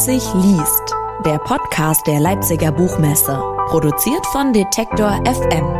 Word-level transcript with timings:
Leipzig 0.00 0.32
liest, 0.32 0.94
der 1.26 1.36
Podcast 1.40 2.06
der 2.06 2.20
Leipziger 2.20 2.72
Buchmesse, 2.72 3.38
produziert 3.68 4.24
von 4.28 4.50
Detektor 4.54 5.20
FM. 5.26 5.79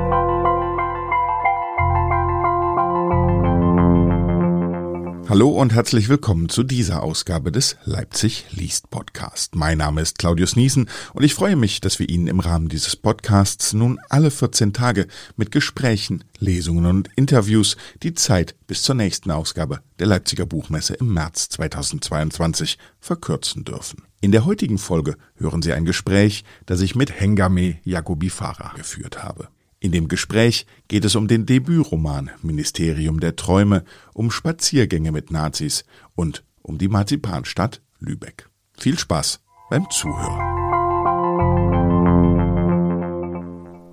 Hallo 5.30 5.50
und 5.50 5.72
herzlich 5.72 6.08
willkommen 6.08 6.48
zu 6.48 6.64
dieser 6.64 7.04
Ausgabe 7.04 7.52
des 7.52 7.76
Leipzig 7.84 8.46
liest 8.50 8.90
Podcast. 8.90 9.54
Mein 9.54 9.78
Name 9.78 10.00
ist 10.00 10.18
Claudius 10.18 10.56
Niesen 10.56 10.90
und 11.12 11.22
ich 11.22 11.34
freue 11.34 11.54
mich, 11.54 11.80
dass 11.80 12.00
wir 12.00 12.08
Ihnen 12.08 12.26
im 12.26 12.40
Rahmen 12.40 12.68
dieses 12.68 12.96
Podcasts 12.96 13.72
nun 13.72 14.00
alle 14.08 14.32
14 14.32 14.72
Tage 14.72 15.06
mit 15.36 15.52
Gesprächen, 15.52 16.24
Lesungen 16.40 16.86
und 16.86 17.10
Interviews 17.14 17.76
die 18.02 18.14
Zeit 18.14 18.56
bis 18.66 18.82
zur 18.82 18.96
nächsten 18.96 19.30
Ausgabe 19.30 19.82
der 20.00 20.08
Leipziger 20.08 20.46
Buchmesse 20.46 20.94
im 20.94 21.14
März 21.14 21.48
2022 21.50 22.76
verkürzen 22.98 23.64
dürfen. 23.64 24.02
In 24.20 24.32
der 24.32 24.44
heutigen 24.46 24.78
Folge 24.78 25.14
hören 25.36 25.62
Sie 25.62 25.72
ein 25.72 25.84
Gespräch, 25.84 26.42
das 26.66 26.80
ich 26.80 26.96
mit 26.96 27.20
Hengame 27.20 27.78
Jacobi 27.84 28.30
Farah 28.30 28.74
geführt 28.74 29.22
habe. 29.22 29.46
In 29.82 29.92
dem 29.92 30.08
Gespräch 30.08 30.66
geht 30.88 31.06
es 31.06 31.16
um 31.16 31.26
den 31.26 31.46
Debütroman 31.46 32.28
Ministerium 32.42 33.18
der 33.18 33.34
Träume, 33.34 33.82
um 34.12 34.30
Spaziergänge 34.30 35.10
mit 35.10 35.30
Nazis 35.30 35.86
und 36.14 36.44
um 36.60 36.76
die 36.76 36.88
Marzipanstadt 36.88 37.80
Lübeck. 37.98 38.50
Viel 38.78 38.98
Spaß 38.98 39.40
beim 39.70 39.88
Zuhören. 39.90 40.58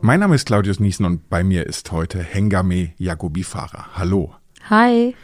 Mein 0.01 0.19
Name 0.19 0.35
ist 0.35 0.45
Claudius 0.45 0.81
Niesen 0.81 1.05
und 1.05 1.29
bei 1.29 1.41
mir 1.45 1.65
ist 1.65 1.89
heute 1.93 2.21
Hengame 2.21 2.91
Jacobi 2.97 3.43
Farah. 3.43 3.95
Hallo. 3.95 4.35
Hi. 4.69 5.15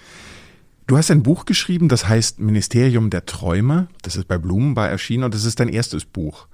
Du 0.87 0.95
hast 0.95 1.11
ein 1.11 1.23
Buch 1.23 1.43
geschrieben, 1.43 1.89
das 1.89 2.07
heißt 2.07 2.39
Ministerium 2.39 3.09
der 3.09 3.25
Träume. 3.25 3.89
Das 4.01 4.15
ist 4.15 4.29
bei 4.29 4.37
Blumenbar 4.37 4.89
erschienen 4.89 5.25
und 5.25 5.33
das 5.33 5.43
ist 5.43 5.59
dein 5.59 5.67
erstes 5.67 6.05
Buch. 6.05 6.47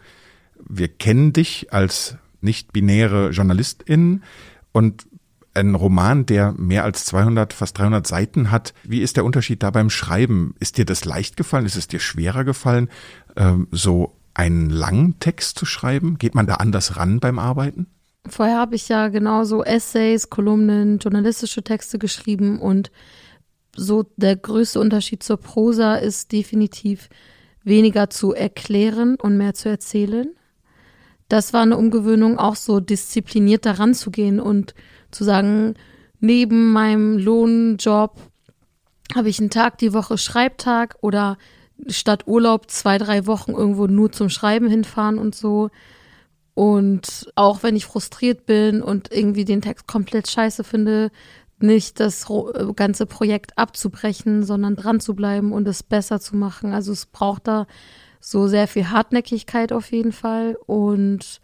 Wir 0.67 0.87
kennen 0.87 1.31
dich 1.31 1.71
als 1.71 2.17
nicht-binäre 2.41 3.31
JournalistInnen 3.31 4.23
und 4.71 5.07
ein 5.53 5.75
Roman, 5.75 6.25
der 6.25 6.53
mehr 6.53 6.83
als 6.83 7.05
200, 7.05 7.53
fast 7.53 7.77
300 7.77 8.05
Seiten 8.05 8.51
hat. 8.51 8.73
Wie 8.83 9.01
ist 9.01 9.17
der 9.17 9.25
Unterschied 9.25 9.63
da 9.63 9.71
beim 9.71 9.89
Schreiben? 9.89 10.55
Ist 10.59 10.77
dir 10.77 10.85
das 10.85 11.05
leicht 11.05 11.37
gefallen? 11.37 11.65
Ist 11.65 11.75
es 11.75 11.87
dir 11.87 11.99
schwerer 11.99 12.43
gefallen, 12.43 12.89
ähm, 13.35 13.67
so 13.71 14.15
einen 14.33 14.69
langen 14.69 15.19
Text 15.19 15.57
zu 15.57 15.65
schreiben? 15.65 16.17
Geht 16.17 16.35
man 16.35 16.47
da 16.47 16.55
anders 16.55 16.97
ran 16.97 17.19
beim 17.19 17.39
Arbeiten? 17.39 17.87
Vorher 18.27 18.57
habe 18.57 18.75
ich 18.75 18.89
ja 18.89 19.07
genauso 19.07 19.63
Essays, 19.63 20.29
Kolumnen, 20.29 20.99
journalistische 20.99 21.63
Texte 21.63 21.97
geschrieben 21.97 22.59
und 22.59 22.91
so 23.75 24.05
der 24.17 24.35
größte 24.35 24.79
Unterschied 24.79 25.23
zur 25.23 25.37
Prosa 25.37 25.95
ist 25.95 26.31
definitiv 26.31 27.09
weniger 27.63 28.09
zu 28.09 28.33
erklären 28.33 29.15
und 29.15 29.37
mehr 29.37 29.53
zu 29.53 29.69
erzählen 29.69 30.29
das 31.29 31.53
war 31.53 31.61
eine 31.61 31.77
Umgewöhnung, 31.77 32.37
auch 32.37 32.55
so 32.55 32.79
diszipliniert 32.79 33.65
daran 33.65 33.93
zu 33.93 34.11
gehen 34.11 34.39
und 34.39 34.73
zu 35.11 35.23
sagen, 35.23 35.75
neben 36.19 36.71
meinem 36.71 37.17
Lohnjob 37.17 38.19
habe 39.15 39.29
ich 39.29 39.39
einen 39.39 39.49
Tag 39.49 39.77
die 39.77 39.93
Woche 39.93 40.17
Schreibtag 40.17 40.97
oder 41.01 41.37
statt 41.87 42.23
Urlaub 42.27 42.69
zwei, 42.69 42.97
drei 42.97 43.25
Wochen 43.25 43.51
irgendwo 43.51 43.87
nur 43.87 44.11
zum 44.11 44.29
Schreiben 44.29 44.67
hinfahren 44.67 45.17
und 45.17 45.35
so. 45.35 45.69
Und 46.53 47.31
auch 47.35 47.63
wenn 47.63 47.75
ich 47.75 47.85
frustriert 47.85 48.45
bin 48.45 48.81
und 48.81 49.11
irgendwie 49.11 49.45
den 49.45 49.61
Text 49.61 49.87
komplett 49.87 50.29
scheiße 50.29 50.63
finde, 50.63 51.09
nicht 51.61 51.99
das 51.99 52.25
ganze 52.75 53.05
Projekt 53.05 53.57
abzubrechen, 53.57 54.43
sondern 54.43 54.75
dran 54.75 54.99
zu 54.99 55.15
bleiben 55.15 55.51
und 55.51 55.67
es 55.67 55.83
besser 55.83 56.19
zu 56.19 56.35
machen. 56.35 56.73
Also 56.73 56.91
es 56.91 57.05
braucht 57.05 57.47
da 57.47 57.67
so 58.19 58.47
sehr 58.47 58.67
viel 58.67 58.89
Hartnäckigkeit 58.89 59.71
auf 59.71 59.91
jeden 59.91 60.11
Fall 60.11 60.57
und 60.65 61.41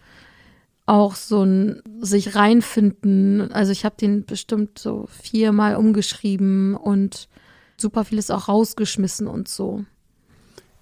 auch 0.86 1.16
so 1.16 1.44
ein 1.44 1.82
sich 2.00 2.36
reinfinden. 2.36 3.52
Also 3.52 3.72
ich 3.72 3.86
habe 3.86 3.96
den 4.00 4.26
bestimmt 4.26 4.78
so 4.78 5.08
viermal 5.10 5.76
umgeschrieben 5.76 6.76
und 6.76 7.28
super 7.78 8.06
vieles 8.06 8.30
auch 8.30 8.48
rausgeschmissen 8.48 9.28
und 9.28 9.48
so. 9.48 9.86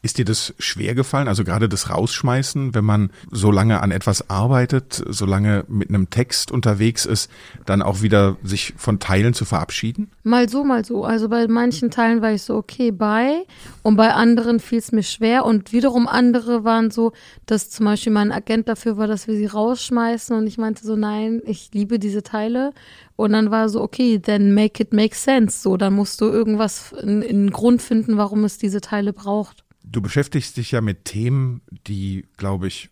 Ist 0.03 0.17
dir 0.17 0.25
das 0.25 0.53
schwer 0.59 0.95
gefallen, 0.95 1.29
also 1.29 1.45
gerade 1.45 1.69
das 1.69 1.89
Rausschmeißen, 1.89 2.75
wenn 2.75 2.83
man 2.83 3.09
so 3.31 3.51
lange 3.51 3.81
an 3.81 3.89
etwas 3.91 4.29
arbeitet, 4.29 5.01
so 5.07 5.25
lange 5.25 5.63
mit 5.69 5.87
einem 5.87 6.09
Text 6.09 6.51
unterwegs 6.51 7.05
ist, 7.05 7.31
dann 7.65 7.81
auch 7.81 8.01
wieder 8.01 8.35
sich 8.43 8.73
von 8.75 8.99
Teilen 8.99 9.33
zu 9.33 9.45
verabschieden? 9.45 10.11
Mal 10.23 10.49
so, 10.49 10.65
mal 10.65 10.83
so. 10.83 11.05
Also 11.05 11.29
bei 11.29 11.47
manchen 11.47 11.89
Teilen 11.89 12.21
war 12.21 12.33
ich 12.33 12.41
so, 12.41 12.55
okay, 12.55 12.91
bye. 12.91 13.45
Und 13.81 13.95
bei 13.95 14.13
anderen 14.13 14.59
fiel 14.59 14.79
es 14.79 14.91
mir 14.91 15.03
schwer. 15.03 15.45
Und 15.45 15.71
wiederum 15.71 16.05
andere 16.05 16.65
waren 16.65 16.91
so, 16.91 17.13
dass 17.45 17.69
zum 17.69 17.85
Beispiel 17.85 18.11
mein 18.11 18.33
Agent 18.33 18.67
dafür 18.67 18.97
war, 18.97 19.07
dass 19.07 19.27
wir 19.27 19.35
sie 19.35 19.45
rausschmeißen. 19.45 20.35
Und 20.35 20.47
ich 20.47 20.57
meinte 20.57 20.83
so, 20.85 20.97
nein, 20.97 21.41
ich 21.45 21.69
liebe 21.73 21.97
diese 21.97 22.23
Teile. 22.23 22.73
Und 23.15 23.31
dann 23.33 23.51
war 23.51 23.69
so, 23.69 23.81
okay, 23.81 24.19
then 24.19 24.53
make 24.53 24.81
it 24.83 24.91
make 24.91 25.15
sense. 25.15 25.61
So, 25.61 25.77
dann 25.77 25.93
musst 25.93 26.19
du 26.19 26.25
irgendwas, 26.25 26.93
einen 26.93 27.51
Grund 27.51 27.81
finden, 27.81 28.17
warum 28.17 28.43
es 28.43 28.57
diese 28.57 28.81
Teile 28.81 29.13
braucht. 29.13 29.62
Du 29.93 30.01
beschäftigst 30.01 30.57
dich 30.57 30.71
ja 30.71 30.81
mit 30.81 31.05
Themen, 31.05 31.61
die, 31.87 32.25
glaube 32.37 32.65
ich, 32.65 32.89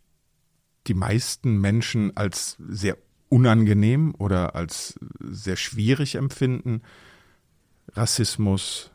die 0.86 0.94
meisten 0.94 1.58
Menschen 1.58 2.16
als 2.16 2.58
sehr 2.60 2.96
unangenehm 3.28 4.14
oder 4.20 4.54
als 4.54 5.00
sehr 5.20 5.56
schwierig 5.56 6.14
empfinden. 6.14 6.84
Rassismus, 7.94 8.92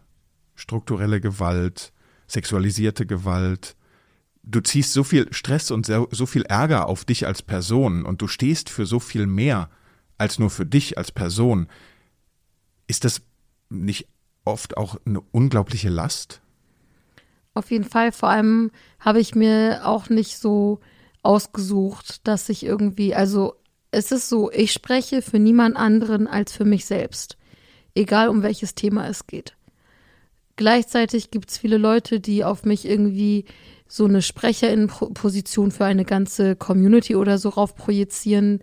strukturelle 0.55 1.21
Gewalt, 1.21 1.93
sexualisierte 2.29 3.07
Gewalt. 3.07 3.75
Du 4.45 4.61
ziehst 4.61 4.93
so 4.93 5.03
viel 5.03 5.33
Stress 5.33 5.73
und 5.73 5.87
so 5.87 6.27
viel 6.27 6.43
Ärger 6.43 6.87
auf 6.87 7.05
dich 7.05 7.27
als 7.27 7.43
Person 7.43 8.07
und 8.07 8.23
du 8.23 8.29
stehst 8.29 8.71
für 8.71 8.87
so 8.87 9.01
viel 9.01 9.27
mehr 9.27 9.69
als 10.17 10.39
nur 10.39 10.51
für 10.51 10.65
dich 10.65 10.97
als 10.97 11.11
Person. 11.11 11.67
Ist 12.87 13.05
das 13.05 13.21
nicht 13.69 14.07
oft 14.45 14.77
auch 14.77 14.97
eine 15.05 15.23
unglaubliche 15.33 15.89
Last? 15.89 16.41
Auf 17.57 17.71
jeden 17.71 17.85
Fall. 17.85 18.13
Vor 18.13 18.29
allem 18.29 18.71
habe 19.01 19.19
ich 19.19 19.35
mir 19.35 19.81
auch 19.85 20.11
nicht 20.11 20.37
so 20.37 20.81
ausgesucht, 21.23 22.27
dass 22.29 22.51
ich 22.51 22.63
irgendwie, 22.63 23.15
also 23.15 23.55
es 23.91 24.13
ist 24.13 24.29
so, 24.29 24.51
ich 24.51 24.73
spreche 24.73 25.23
für 25.23 25.39
niemand 25.39 25.75
anderen 25.75 26.27
als 26.27 26.53
für 26.53 26.67
mich 26.67 26.85
selbst. 26.85 27.39
Egal 27.95 28.29
um 28.29 28.43
welches 28.43 28.75
Thema 28.75 29.09
es 29.09 29.27
geht. 29.27 29.57
Gleichzeitig 30.57 31.31
gibt 31.31 31.51
es 31.51 31.57
viele 31.57 31.79
Leute, 31.79 32.21
die 32.21 32.45
auf 32.45 32.65
mich 32.65 32.87
irgendwie 32.87 33.47
so 33.89 34.05
eine 34.05 34.21
Sprecherinnenposition 34.21 35.71
für 35.71 35.87
eine 35.87 36.05
ganze 36.05 36.57
Community 36.57 37.17
oder 37.17 37.39
so 37.39 37.49
rauf 37.49 37.75
projizieren. 37.75 38.61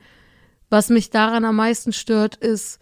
Was 0.69 0.89
mich 0.89 1.09
daran 1.09 1.45
am 1.45 1.55
meisten 1.55 1.93
stört, 1.93 2.35
ist, 2.35 2.79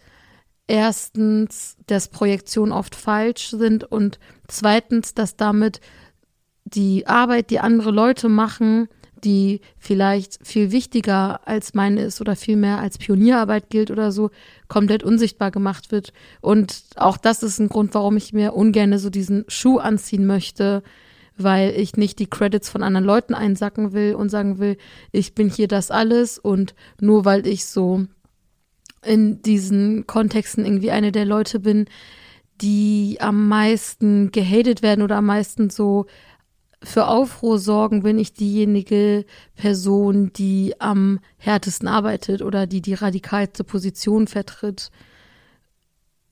erstens, 0.66 1.76
dass 1.86 2.08
Projektionen 2.08 2.72
oft 2.72 2.94
falsch 2.94 3.50
sind 3.50 3.84
und 3.84 4.18
zweitens, 4.48 5.14
dass 5.14 5.36
damit 5.36 5.80
die 6.74 7.06
Arbeit, 7.06 7.50
die 7.50 7.60
andere 7.60 7.90
Leute 7.90 8.28
machen, 8.28 8.88
die 9.24 9.60
vielleicht 9.78 10.44
viel 10.46 10.72
wichtiger 10.72 11.46
als 11.46 11.74
meine 11.74 12.02
ist 12.02 12.20
oder 12.20 12.34
viel 12.34 12.56
mehr 12.56 12.78
als 12.78 12.98
Pionierarbeit 12.98 13.70
gilt 13.70 13.90
oder 13.90 14.10
so, 14.10 14.30
komplett 14.68 15.02
unsichtbar 15.02 15.50
gemacht 15.50 15.92
wird. 15.92 16.12
Und 16.40 16.82
auch 16.96 17.16
das 17.16 17.42
ist 17.42 17.58
ein 17.60 17.68
Grund, 17.68 17.94
warum 17.94 18.16
ich 18.16 18.32
mir 18.32 18.54
ungern 18.54 18.98
so 18.98 19.10
diesen 19.10 19.44
Schuh 19.48 19.78
anziehen 19.78 20.26
möchte, 20.26 20.82
weil 21.36 21.70
ich 21.70 21.96
nicht 21.96 22.18
die 22.18 22.28
Credits 22.28 22.68
von 22.68 22.82
anderen 22.82 23.06
Leuten 23.06 23.34
einsacken 23.34 23.92
will 23.92 24.14
und 24.14 24.28
sagen 24.28 24.58
will, 24.58 24.76
ich 25.12 25.34
bin 25.34 25.48
hier 25.48 25.68
das 25.68 25.90
alles 25.90 26.38
und 26.38 26.74
nur 27.00 27.24
weil 27.24 27.46
ich 27.46 27.64
so 27.64 28.06
in 29.04 29.42
diesen 29.42 30.06
Kontexten 30.06 30.64
irgendwie 30.64 30.90
eine 30.90 31.12
der 31.12 31.24
Leute 31.24 31.60
bin, 31.60 31.86
die 32.60 33.18
am 33.20 33.48
meisten 33.48 34.30
gehatet 34.30 34.82
werden 34.82 35.02
oder 35.02 35.16
am 35.16 35.26
meisten 35.26 35.70
so 35.70 36.06
für 36.84 37.06
Aufruhr 37.06 37.58
sorgen, 37.58 38.02
bin 38.02 38.18
ich 38.18 38.34
diejenige 38.34 39.24
Person, 39.54 40.32
die 40.32 40.74
am 40.80 41.20
härtesten 41.38 41.88
arbeitet 41.88 42.42
oder 42.42 42.66
die 42.66 42.82
die 42.82 42.94
radikalste 42.94 43.64
Position 43.64 44.26
vertritt. 44.26 44.90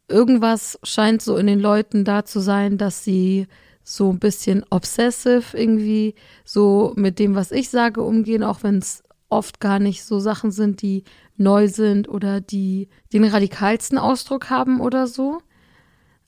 Irgendwas 0.08 0.79
scheint 0.82 1.23
so 1.23 1.37
in 1.37 1.47
den 1.47 1.61
Leuten 1.61 2.05
da 2.05 2.25
zu 2.25 2.41
sein, 2.41 2.79
dass 2.79 3.05
sie 3.05 3.47
so 3.82 4.11
ein 4.11 4.19
bisschen 4.19 4.64
obsessive 4.70 5.56
irgendwie 5.56 6.14
so 6.44 6.93
mit 6.97 7.19
dem, 7.19 7.35
was 7.35 7.52
ich 7.52 7.70
sage, 7.70 8.02
umgehen, 8.02 8.43
auch 8.43 8.62
wenn 8.62 8.79
es 8.79 9.02
oft 9.29 9.61
gar 9.61 9.79
nicht 9.79 10.05
so 10.05 10.19
Sachen 10.19 10.50
sind, 10.50 10.82
die 10.82 11.05
neu 11.37 11.69
sind 11.69 12.08
oder 12.08 12.41
die 12.41 12.88
den 13.12 13.25
radikalsten 13.25 13.99
Ausdruck 13.99 14.50
haben 14.50 14.81
oder 14.81 15.06
so. 15.06 15.38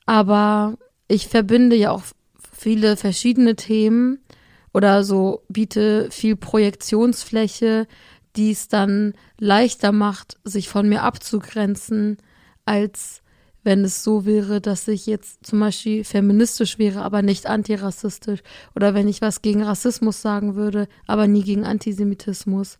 Aber 0.06 0.78
ich 1.08 1.28
verbinde 1.28 1.76
ja 1.76 1.90
auch 1.90 2.04
viele 2.62 2.96
verschiedene 2.96 3.56
Themen 3.56 4.20
oder 4.72 5.04
so 5.04 5.42
biete 5.48 6.08
viel 6.10 6.36
Projektionsfläche, 6.36 7.86
die 8.36 8.52
es 8.52 8.68
dann 8.68 9.14
leichter 9.38 9.92
macht, 9.92 10.38
sich 10.44 10.68
von 10.68 10.88
mir 10.88 11.02
abzugrenzen, 11.02 12.16
als 12.64 13.22
wenn 13.64 13.84
es 13.84 14.02
so 14.02 14.24
wäre, 14.24 14.60
dass 14.60 14.88
ich 14.88 15.06
jetzt 15.06 15.44
zum 15.46 15.60
Beispiel 15.60 16.04
feministisch 16.04 16.78
wäre, 16.78 17.02
aber 17.02 17.22
nicht 17.22 17.46
antirassistisch. 17.46 18.40
Oder 18.74 18.94
wenn 18.94 19.06
ich 19.06 19.20
was 19.20 19.42
gegen 19.42 19.62
Rassismus 19.62 20.22
sagen 20.22 20.54
würde, 20.56 20.88
aber 21.06 21.26
nie 21.26 21.44
gegen 21.44 21.64
Antisemitismus. 21.64 22.78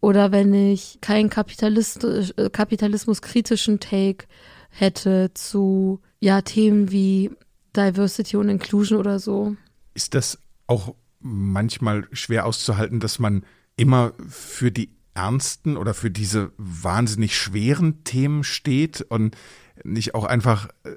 Oder 0.00 0.30
wenn 0.30 0.52
ich 0.54 0.98
keinen 1.00 1.30
äh, 1.30 2.50
kapitalismuskritischen 2.50 3.80
Take 3.80 4.26
hätte 4.70 5.30
zu 5.34 6.00
ja, 6.20 6.42
Themen 6.42 6.92
wie 6.92 7.30
Diversity 7.76 8.36
und 8.36 8.48
Inclusion 8.48 8.98
oder 8.98 9.18
so. 9.18 9.56
Ist 9.94 10.14
das 10.14 10.38
auch 10.66 10.94
manchmal 11.20 12.06
schwer 12.12 12.46
auszuhalten, 12.46 13.00
dass 13.00 13.18
man 13.18 13.44
immer 13.76 14.12
für 14.28 14.70
die 14.70 14.90
ernsten 15.14 15.76
oder 15.76 15.94
für 15.94 16.10
diese 16.10 16.52
wahnsinnig 16.56 17.36
schweren 17.36 18.04
Themen 18.04 18.44
steht 18.44 19.00
und 19.02 19.36
nicht 19.84 20.14
auch 20.14 20.24
einfach 20.24 20.68
äh, 20.84 20.90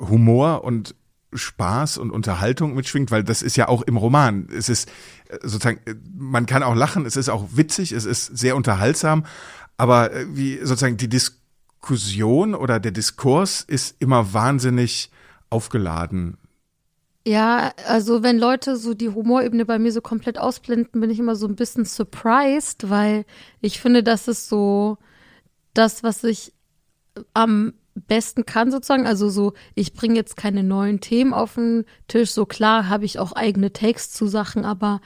Humor 0.00 0.64
und 0.64 0.94
Spaß 1.32 1.98
und 1.98 2.10
Unterhaltung 2.10 2.74
mitschwingt, 2.74 3.10
weil 3.10 3.24
das 3.24 3.42
ist 3.42 3.56
ja 3.56 3.68
auch 3.68 3.82
im 3.82 3.96
Roman. 3.96 4.48
Es 4.56 4.68
ist 4.68 4.88
äh, 5.28 5.38
sozusagen, 5.42 5.80
äh, 5.84 5.94
man 6.16 6.46
kann 6.46 6.62
auch 6.62 6.74
lachen, 6.74 7.06
es 7.06 7.16
ist 7.16 7.28
auch 7.28 7.48
witzig, 7.52 7.92
es 7.92 8.04
ist 8.04 8.26
sehr 8.38 8.56
unterhaltsam, 8.56 9.26
aber 9.76 10.10
wie 10.28 10.58
sozusagen 10.58 10.96
die 10.96 11.08
Diskussion 11.08 12.54
oder 12.54 12.78
der 12.78 12.92
Diskurs 12.92 13.62
ist 13.62 13.96
immer 13.98 14.32
wahnsinnig 14.32 15.10
aufgeladen. 15.54 16.36
Ja, 17.26 17.72
also 17.88 18.22
wenn 18.22 18.38
Leute 18.38 18.76
so 18.76 18.92
die 18.92 19.08
Humorebene 19.08 19.64
bei 19.64 19.78
mir 19.78 19.92
so 19.92 20.02
komplett 20.02 20.38
ausblenden, 20.38 21.00
bin 21.00 21.08
ich 21.08 21.18
immer 21.18 21.36
so 21.36 21.46
ein 21.46 21.56
bisschen 21.56 21.86
surprised, 21.86 22.90
weil 22.90 23.24
ich 23.62 23.80
finde, 23.80 24.02
das 24.02 24.28
ist 24.28 24.48
so 24.48 24.98
das, 25.72 26.02
was 26.02 26.22
ich 26.24 26.52
am 27.32 27.72
besten 27.94 28.44
kann 28.44 28.70
sozusagen. 28.70 29.06
Also 29.06 29.30
so, 29.30 29.54
ich 29.74 29.94
bringe 29.94 30.16
jetzt 30.16 30.36
keine 30.36 30.62
neuen 30.62 31.00
Themen 31.00 31.32
auf 31.32 31.54
den 31.54 31.84
Tisch. 32.08 32.32
So 32.32 32.44
klar 32.44 32.88
habe 32.88 33.06
ich 33.06 33.18
auch 33.18 33.32
eigene 33.32 33.72
Takes 33.72 34.10
zu 34.10 34.26
Sachen, 34.26 34.64
aber 34.66 35.00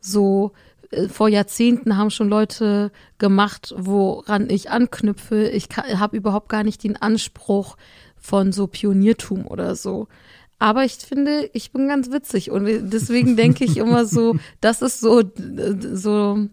so 0.00 0.52
äh, 0.90 1.08
vor 1.08 1.28
Jahrzehnten 1.28 1.96
haben 1.96 2.10
schon 2.10 2.28
Leute 2.28 2.90
gemacht, 3.16 3.72
woran 3.78 4.50
ich 4.50 4.70
anknüpfe. 4.70 5.48
Ich 5.48 5.68
habe 5.76 6.16
überhaupt 6.16 6.48
gar 6.48 6.64
nicht 6.64 6.82
den 6.84 6.96
Anspruch 6.96 7.76
von 8.22 8.52
so 8.52 8.66
Pioniertum 8.66 9.46
oder 9.46 9.76
so. 9.76 10.08
Aber 10.58 10.84
ich 10.84 10.92
finde, 10.92 11.50
ich 11.52 11.72
bin 11.72 11.88
ganz 11.88 12.12
witzig 12.12 12.52
und 12.52 12.64
deswegen 12.92 13.36
denke 13.36 13.64
ich 13.64 13.76
immer 13.76 14.06
so, 14.06 14.36
das 14.60 14.80
ist 14.80 15.00
so, 15.00 15.24
so 15.92 16.46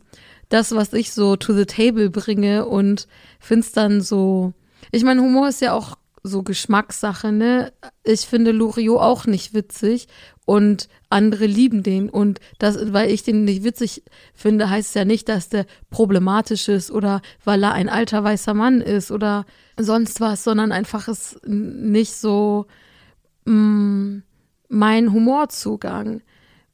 das, 0.50 0.74
was 0.74 0.94
ich 0.94 1.14
so 1.14 1.36
to 1.36 1.54
the 1.54 1.66
table 1.66 2.10
bringe 2.10 2.66
und 2.66 3.08
finde 3.40 3.66
es 3.68 3.72
dann 3.72 4.02
so. 4.02 4.54
Ich 4.92 5.04
meine, 5.04 5.22
Humor 5.22 5.48
ist 5.50 5.62
ja 5.62 5.74
auch 5.74 5.99
so 6.24 6.44
Geschmackssache, 6.44 7.32
ne? 7.32 7.72
Ich 8.04 8.22
finde 8.22 8.52
Loriot 8.52 9.00
auch 9.00 9.26
nicht 9.26 9.54
witzig 9.54 10.08
und 10.46 10.90
andere 11.10 11.46
lieben 11.46 11.84
den 11.84 12.10
und 12.10 12.40
das, 12.58 12.92
weil 12.94 13.12
ich 13.12 13.24
den 13.24 13.46
nicht 13.46 13.64
witzig 13.64 14.04
finde, 14.34 14.70
heißt 14.70 14.96
ja 14.96 15.06
nicht, 15.06 15.30
dass 15.30 15.50
der 15.50 15.66
problematisch 15.90 16.68
ist 16.70 16.92
oder 16.92 17.22
weil 17.44 17.64
er 17.64 17.74
ein 17.74 17.90
alter 17.90 18.24
weißer 18.24 18.54
Mann 18.54 18.82
ist 18.82 19.12
oder 19.12 19.46
sonst 19.78 20.22
was, 20.22 20.44
sondern 20.44 20.72
einfach 20.72 21.08
ist 21.08 21.40
nicht 21.46 22.16
so 22.16 22.66
mh, 23.46 23.54
mm, 23.54 24.24
mein 24.70 25.12
Humorzugang. 25.14 26.22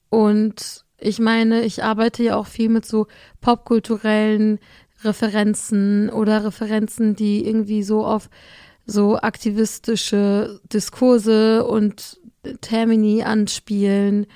Und 0.09 0.85
ich 0.97 1.19
meine, 1.19 1.63
ich 1.63 1.83
arbeite 1.83 2.23
ja 2.23 2.35
auch 2.35 2.47
viel 2.47 2.69
mit 2.69 2.85
so 2.85 3.07
popkulturellen 3.41 4.59
Referenzen 5.03 6.09
oder 6.09 6.45
Referenzen, 6.45 7.15
die 7.15 7.45
irgendwie 7.45 7.83
so 7.83 8.05
auf 8.05 8.29
so 8.85 9.17
aktivistische 9.17 10.59
Diskurse 10.71 11.65
und 11.65 12.19
Termini 12.61 13.23
anspielen 13.23 14.27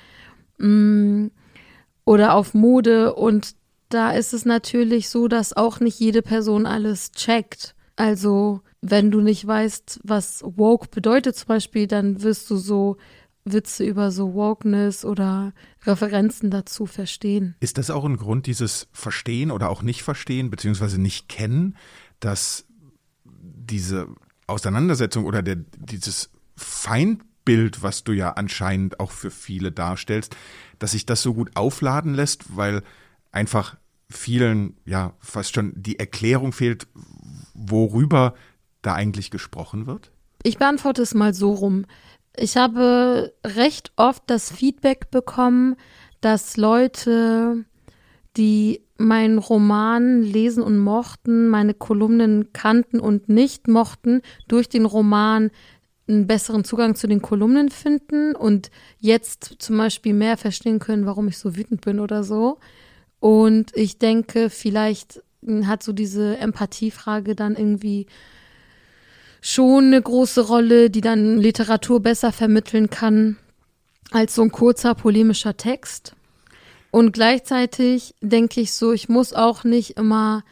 mm, 0.58 1.26
oder 2.04 2.34
auf 2.34 2.54
Mode 2.54 3.14
und 3.14 3.54
da 3.88 4.12
ist 4.12 4.32
es 4.32 4.44
natürlich 4.44 5.08
so, 5.08 5.28
dass 5.28 5.56
auch 5.56 5.80
nicht 5.80 5.98
jede 5.98 6.22
Person 6.22 6.64
alles 6.64 7.10
checkt. 7.12 7.74
Also 7.96 8.62
wenn 8.80 9.10
du 9.10 9.20
nicht 9.20 9.46
weißt, 9.46 10.00
was 10.04 10.42
woke 10.44 10.88
bedeutet 10.90 11.36
zum 11.36 11.48
Beispiel, 11.48 11.86
dann 11.86 12.22
wirst 12.22 12.48
du 12.50 12.56
so 12.56 12.96
Witze 13.44 13.84
über 13.84 14.10
so 14.10 14.34
Wokeness 14.34 15.04
oder 15.04 15.52
Referenzen 15.84 16.50
dazu 16.50 16.86
verstehen. 16.86 17.56
Ist 17.60 17.78
das 17.78 17.90
auch 17.90 18.04
ein 18.04 18.16
Grund, 18.16 18.46
dieses 18.46 18.88
Verstehen 18.92 19.50
oder 19.50 19.70
auch 19.70 19.82
nicht 19.82 20.02
verstehen, 20.02 20.50
beziehungsweise 20.50 21.00
nicht 21.00 21.28
kennen, 21.28 21.76
dass 22.20 22.66
diese 23.24 24.08
Auseinandersetzung 24.50 25.24
oder 25.24 25.42
der, 25.42 25.56
dieses 25.78 26.30
Feindbild, 26.56 27.82
was 27.82 28.04
du 28.04 28.12
ja 28.12 28.32
anscheinend 28.32 29.00
auch 29.00 29.10
für 29.10 29.30
viele 29.30 29.72
darstellst, 29.72 30.36
dass 30.78 30.92
sich 30.92 31.06
das 31.06 31.22
so 31.22 31.34
gut 31.34 31.56
aufladen 31.56 32.14
lässt, 32.14 32.56
weil 32.56 32.82
einfach 33.32 33.76
vielen 34.10 34.76
ja 34.84 35.14
fast 35.20 35.54
schon 35.54 35.72
die 35.76 35.98
Erklärung 35.98 36.52
fehlt, 36.52 36.86
worüber 37.54 38.34
da 38.82 38.94
eigentlich 38.94 39.30
gesprochen 39.30 39.86
wird? 39.86 40.10
Ich 40.42 40.58
beantworte 40.58 41.02
es 41.02 41.14
mal 41.14 41.34
so 41.34 41.52
rum. 41.52 41.86
Ich 42.36 42.56
habe 42.56 43.34
recht 43.44 43.92
oft 43.96 44.22
das 44.26 44.50
Feedback 44.50 45.10
bekommen, 45.10 45.76
dass 46.20 46.56
Leute, 46.56 47.64
die 48.36 48.82
meinen 49.00 49.38
Roman 49.38 50.22
lesen 50.22 50.62
und 50.62 50.78
mochten, 50.78 51.48
meine 51.48 51.74
Kolumnen 51.74 52.52
kannten 52.52 53.00
und 53.00 53.28
nicht 53.28 53.66
mochten, 53.66 54.20
durch 54.46 54.68
den 54.68 54.84
Roman 54.84 55.50
einen 56.06 56.26
besseren 56.26 56.64
Zugang 56.64 56.94
zu 56.94 57.06
den 57.06 57.22
Kolumnen 57.22 57.70
finden 57.70 58.34
und 58.34 58.70
jetzt 58.98 59.56
zum 59.58 59.78
Beispiel 59.78 60.12
mehr 60.12 60.36
verstehen 60.36 60.80
können, 60.80 61.06
warum 61.06 61.28
ich 61.28 61.38
so 61.38 61.56
wütend 61.56 61.80
bin 61.80 61.98
oder 62.00 62.24
so. 62.24 62.58
Und 63.20 63.74
ich 63.74 63.98
denke, 63.98 64.50
vielleicht 64.50 65.22
hat 65.64 65.82
so 65.82 65.92
diese 65.92 66.36
Empathiefrage 66.36 67.34
dann 67.34 67.56
irgendwie 67.56 68.06
schon 69.40 69.84
eine 69.84 70.02
große 70.02 70.42
Rolle, 70.42 70.90
die 70.90 71.00
dann 71.00 71.38
Literatur 71.38 72.00
besser 72.00 72.32
vermitteln 72.32 72.90
kann 72.90 73.36
als 74.10 74.34
so 74.34 74.42
ein 74.42 74.52
kurzer 74.52 74.94
polemischer 74.94 75.56
Text. 75.56 76.14
Und 76.90 77.12
gleichzeitig 77.12 78.14
denke 78.20 78.60
ich 78.60 78.72
so, 78.72 78.92
ich 78.92 79.08
muss 79.08 79.32
auch 79.32 79.64
nicht 79.64 79.96
immer 79.96 80.44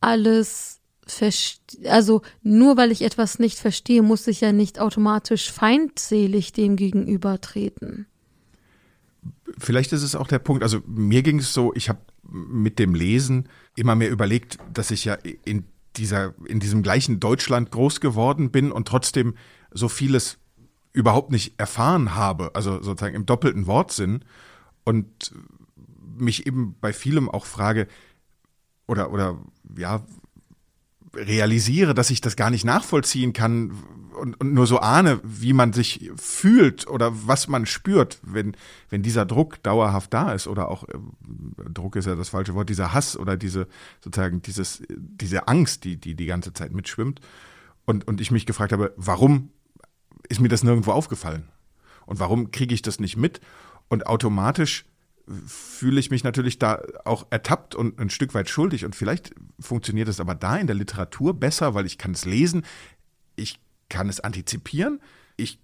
alles 0.00 0.80
verstehen. 1.06 1.86
Also 1.86 2.22
nur 2.42 2.76
weil 2.76 2.90
ich 2.90 3.02
etwas 3.02 3.38
nicht 3.38 3.58
verstehe, 3.58 4.02
muss 4.02 4.26
ich 4.26 4.40
ja 4.40 4.52
nicht 4.52 4.78
automatisch 4.80 5.52
feindselig 5.52 6.52
dem 6.52 6.76
gegenübertreten. 6.76 8.06
Vielleicht 9.58 9.92
ist 9.92 10.02
es 10.02 10.16
auch 10.16 10.26
der 10.26 10.38
Punkt, 10.38 10.62
also 10.62 10.80
mir 10.86 11.22
ging 11.22 11.38
es 11.38 11.52
so, 11.52 11.72
ich 11.74 11.88
habe 11.88 12.00
mit 12.28 12.78
dem 12.78 12.94
Lesen 12.94 13.48
immer 13.76 13.94
mehr 13.94 14.10
überlegt, 14.10 14.58
dass 14.72 14.90
ich 14.90 15.04
ja 15.04 15.14
in 15.44 15.64
dieser, 15.96 16.34
in 16.46 16.58
diesem 16.58 16.82
gleichen 16.82 17.20
Deutschland 17.20 17.70
groß 17.70 18.00
geworden 18.00 18.50
bin 18.50 18.72
und 18.72 18.88
trotzdem 18.88 19.34
so 19.70 19.88
vieles 19.88 20.38
überhaupt 20.92 21.30
nicht 21.30 21.54
erfahren 21.58 22.14
habe, 22.14 22.54
also 22.54 22.82
sozusagen 22.82 23.14
im 23.14 23.26
doppelten 23.26 23.66
Wortsinn 23.66 24.24
und 24.84 25.32
mich 26.16 26.46
eben 26.46 26.76
bei 26.80 26.92
vielem 26.92 27.28
auch 27.28 27.46
frage 27.46 27.86
oder, 28.86 29.12
oder 29.12 29.38
ja, 29.76 30.04
realisiere, 31.14 31.94
dass 31.94 32.10
ich 32.10 32.20
das 32.20 32.36
gar 32.36 32.50
nicht 32.50 32.64
nachvollziehen 32.64 33.32
kann 33.32 33.72
und, 34.14 34.40
und 34.40 34.54
nur 34.54 34.66
so 34.66 34.78
ahne, 34.78 35.20
wie 35.22 35.52
man 35.52 35.72
sich 35.72 36.10
fühlt 36.16 36.86
oder 36.86 37.12
was 37.26 37.48
man 37.48 37.66
spürt, 37.66 38.18
wenn, 38.22 38.56
wenn 38.88 39.02
dieser 39.02 39.26
Druck 39.26 39.62
dauerhaft 39.62 40.12
da 40.14 40.32
ist 40.32 40.46
oder 40.46 40.68
auch 40.68 40.84
äh, 40.84 40.94
Druck 41.70 41.96
ist 41.96 42.06
ja 42.06 42.14
das 42.14 42.28
falsche 42.28 42.54
Wort, 42.54 42.68
dieser 42.68 42.92
Hass 42.92 43.16
oder 43.16 43.36
diese 43.36 43.66
sozusagen 44.02 44.42
dieses, 44.42 44.82
diese 44.88 45.48
Angst, 45.48 45.84
die, 45.84 45.96
die 45.96 46.14
die 46.14 46.26
ganze 46.26 46.52
Zeit 46.52 46.72
mitschwimmt. 46.72 47.20
Und, 47.86 48.08
und 48.08 48.20
ich 48.20 48.30
mich 48.30 48.46
gefragt 48.46 48.72
habe, 48.72 48.94
warum 48.96 49.50
ist 50.28 50.40
mir 50.40 50.48
das 50.48 50.62
nirgendwo 50.62 50.92
aufgefallen? 50.92 51.48
Und 52.06 52.18
warum 52.18 52.50
kriege 52.50 52.74
ich 52.74 52.82
das 52.82 52.98
nicht 52.98 53.16
mit? 53.16 53.40
Und 53.88 54.06
automatisch 54.06 54.86
fühle 55.46 56.00
ich 56.00 56.10
mich 56.10 56.24
natürlich 56.24 56.58
da 56.58 56.82
auch 57.04 57.26
ertappt 57.30 57.74
und 57.74 57.98
ein 57.98 58.10
Stück 58.10 58.34
weit 58.34 58.48
schuldig. 58.50 58.84
Und 58.84 58.94
vielleicht 58.94 59.34
funktioniert 59.58 60.08
es 60.08 60.20
aber 60.20 60.34
da 60.34 60.56
in 60.56 60.66
der 60.66 60.76
Literatur 60.76 61.34
besser, 61.34 61.74
weil 61.74 61.86
ich 61.86 61.98
kann 61.98 62.12
es 62.12 62.24
lesen, 62.24 62.64
ich 63.36 63.58
kann 63.88 64.08
es 64.08 64.20
antizipieren, 64.20 65.00
ich 65.36 65.58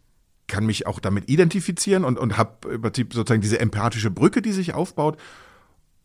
kann 0.46 0.66
mich 0.66 0.86
auch 0.86 0.98
damit 0.98 1.28
identifizieren 1.28 2.04
und, 2.04 2.18
und 2.18 2.36
habe 2.36 2.74
im 2.74 2.82
Prinzip 2.82 3.14
sozusagen 3.14 3.42
diese 3.42 3.60
empathische 3.60 4.10
Brücke, 4.10 4.42
die 4.42 4.52
sich 4.52 4.74
aufbaut. 4.74 5.18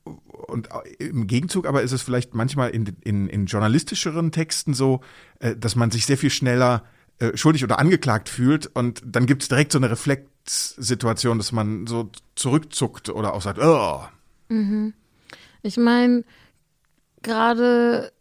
Und 0.03 0.69
im 0.99 1.25
Gegenzug 1.25 1.65
aber 1.65 1.81
ist 1.81 1.93
es 1.93 2.03
vielleicht 2.03 2.35
manchmal 2.35 2.69
in, 2.69 2.95
in, 3.01 3.27
in 3.27 3.47
journalistischeren 3.47 4.31
Texten 4.31 4.75
so, 4.75 5.01
äh, 5.39 5.55
dass 5.55 5.75
man 5.75 5.89
sich 5.89 6.05
sehr 6.05 6.17
viel 6.17 6.29
schneller 6.29 6.83
äh, 7.19 7.35
schuldig 7.37 7.63
oder 7.63 7.79
angeklagt 7.79 8.29
fühlt 8.29 8.67
und 8.67 9.01
dann 9.05 9.25
gibt 9.25 9.43
es 9.43 9.47
direkt 9.49 9.71
so 9.71 9.77
eine 9.77 9.89
Reflexsituation, 9.89 11.37
dass 11.37 11.51
man 11.51 11.87
so 11.87 12.09
zurückzuckt 12.35 13.09
oder 13.09 13.33
auch 13.33 13.41
sagt, 13.41 13.59
oh. 13.59 14.03
Mhm. 14.49 14.93
Ich 15.61 15.77
meine, 15.77 16.23
gerade 17.21 18.11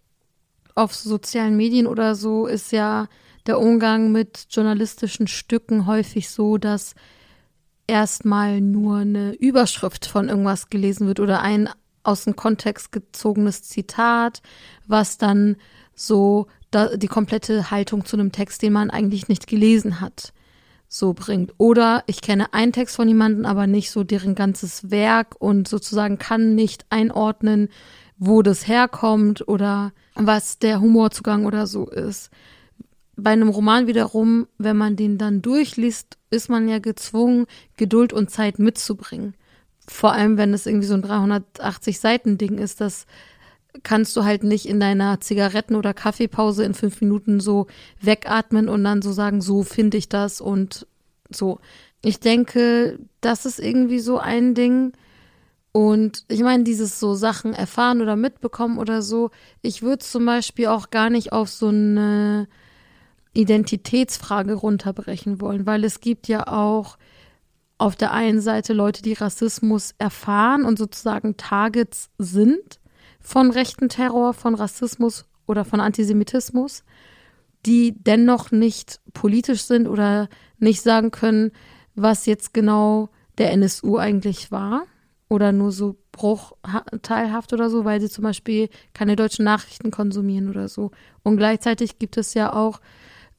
auf 0.75 0.95
sozialen 0.95 1.57
Medien 1.57 1.87
oder 1.87 2.15
so 2.15 2.47
ist 2.47 2.73
ja 2.73 3.09
der 3.47 3.61
Umgang 3.61 4.13
mit 4.13 4.47
journalistischen 4.51 5.27
Stücken 5.27 5.87
häufig 5.87 6.31
so, 6.31 6.57
dass 6.57 6.95
erstmal 7.87 8.61
nur 8.61 8.99
eine 8.99 9.35
Überschrift 9.35 10.07
von 10.07 10.29
irgendwas 10.29 10.71
gelesen 10.71 11.07
wird 11.07 11.21
oder 11.21 11.43
ein 11.43 11.69
aus 12.03 12.25
dem 12.25 12.37
Kontext 12.37 12.93
gezogenes 12.93 13.63
Zitat, 13.63 14.43
was 14.87 15.19
dann 15.19 15.57
so 15.95 16.47
die 16.75 17.09
komplette 17.09 17.71
Haltung 17.71 18.05
zu 18.05 18.17
einem 18.17 18.33
Text, 18.33 18.63
den 18.63 18.73
man 18.73 18.91
eigentlich 18.91 19.29
nicht 19.29 19.47
gelesen 19.47 20.01
hat, 20.01 20.33
so 20.89 21.13
bringt. 21.13 21.53
Oder 21.59 22.05
ich 22.07 22.21
kenne 22.21 22.53
einen 22.53 22.73
Text 22.73 22.97
von 22.97 23.09
jemandem, 23.09 23.47
aber 23.47 23.67
nicht 23.67 23.91
so 23.91 24.05
deren 24.05 24.35
ganzes 24.35 24.91
Werk 24.91 25.37
und 25.39 25.69
sozusagen 25.69 26.19
kann 26.19 26.55
nicht 26.55 26.87
einordnen, 26.91 27.69
wo 28.17 28.43
das 28.43 28.69
herkommt 28.69 29.47
oder 29.49 29.93
was 30.15 30.59
der 30.59 30.81
Humorzugang 30.81 31.47
oder 31.47 31.67
so 31.67 31.89
ist. 31.89 32.31
Bei 33.17 33.31
einem 33.31 33.49
Roman 33.49 33.87
wiederum, 33.87 34.47
wenn 34.59 34.77
man 34.77 34.97
den 34.97 35.19
dann 35.19 35.43
durchliest, 35.43 36.19
ist 36.31 36.49
man 36.49 36.69
ja 36.69 36.79
gezwungen, 36.79 37.47
Geduld 37.77 38.13
und 38.13 38.31
Zeit 38.31 38.59
mitzubringen. 38.59 39.35
Vor 39.87 40.13
allem, 40.13 40.37
wenn 40.37 40.55
es 40.55 40.67
irgendwie 40.67 40.87
so 40.87 40.95
ein 40.95 41.03
380 41.03 42.01
Seiten 42.01 42.39
Ding 42.39 42.59
ist, 42.59 42.81
das 42.81 43.07
kannst 43.83 44.17
du 44.17 44.25
halt 44.25 44.45
nicht 44.45 44.67
in 44.67 44.81
deiner 44.81 45.21
Zigaretten- 45.21 45.75
oder 45.75 45.95
Kaffeepause 45.95 46.65
in 46.65 46.75
fünf 46.75 47.01
Minuten 47.01 47.41
so 47.41 47.67
wegatmen 48.01 48.69
und 48.69 48.85
dann 48.85 49.03
so 49.03 49.13
sagen, 49.13 49.41
so 49.41 49.63
finde 49.63 49.97
ich 49.97 50.09
das 50.09 50.41
und 50.41 50.87
so. 51.31 51.59
Ich 52.03 52.21
denke, 52.21 52.99
das 53.21 53.47
ist 53.47 53.59
irgendwie 53.59 53.99
so 53.99 54.19
ein 54.19 54.55
Ding. 54.55 54.93
Und 55.73 56.25
ich 56.29 56.41
meine, 56.43 56.63
dieses 56.63 57.01
so 57.01 57.15
Sachen 57.15 57.53
erfahren 57.53 58.01
oder 58.01 58.15
mitbekommen 58.15 58.79
oder 58.79 59.03
so, 59.03 59.31
ich 59.61 59.83
würde 59.83 60.05
zum 60.05 60.25
Beispiel 60.25 60.69
auch 60.69 60.91
gar 60.91 61.11
nicht 61.11 61.33
auf 61.33 61.49
so 61.49 61.69
eine 61.69 62.47
Identitätsfrage 63.33 64.55
runterbrechen 64.55 65.41
wollen, 65.41 65.67
weil 65.67 65.83
es 65.83 66.01
gibt 66.01 66.29
ja 66.29 66.47
auch 66.47 66.97
auf 67.77 67.97
der 67.97 68.13
einen 68.13 68.41
Seite 68.41 68.73
Leute, 68.73 69.03
die 69.03 69.15
Rassismus 69.15 69.95
erfahren 69.99 70.65
und 70.65 70.79
sozusagen 70.79 71.37
Targets 71.37 72.09
sind 72.19 72.79
von 73.25 73.51
rechten 73.51 73.89
Terror, 73.89 74.35
von 74.35 74.55
Rassismus 74.55 75.25
oder 75.47 75.65
von 75.65 75.81
Antisemitismus, 75.81 76.85
die 77.67 77.95
dennoch 77.97 78.53
nicht 78.53 79.01
politisch 79.15 79.63
sind 79.63 79.89
oder 79.89 80.29
nicht 80.59 80.83
sagen 80.83 81.11
können, 81.11 81.51
was 81.95 82.27
jetzt 82.27 82.53
genau 82.53 83.09
der 83.39 83.51
NSU 83.53 83.97
eigentlich 83.97 84.53
war 84.53 84.85
oder 85.29 85.53
nur 85.53 85.73
so 85.73 85.97
bruchteilhaft 86.13 87.53
oder 87.53 87.71
so, 87.71 87.85
weil 87.85 88.01
sie 88.01 88.11
zum 88.11 88.25
Beispiel 88.25 88.69
keine 88.93 89.17
deutschen 89.17 89.45
Nachrichten 89.45 89.91
konsumieren 89.91 90.51
oder 90.51 90.69
so. 90.69 90.91
Und 91.23 91.39
gleichzeitig 91.39 91.99
gibt 91.99 92.19
es 92.19 92.35
ja 92.35 92.53
auch 92.53 92.81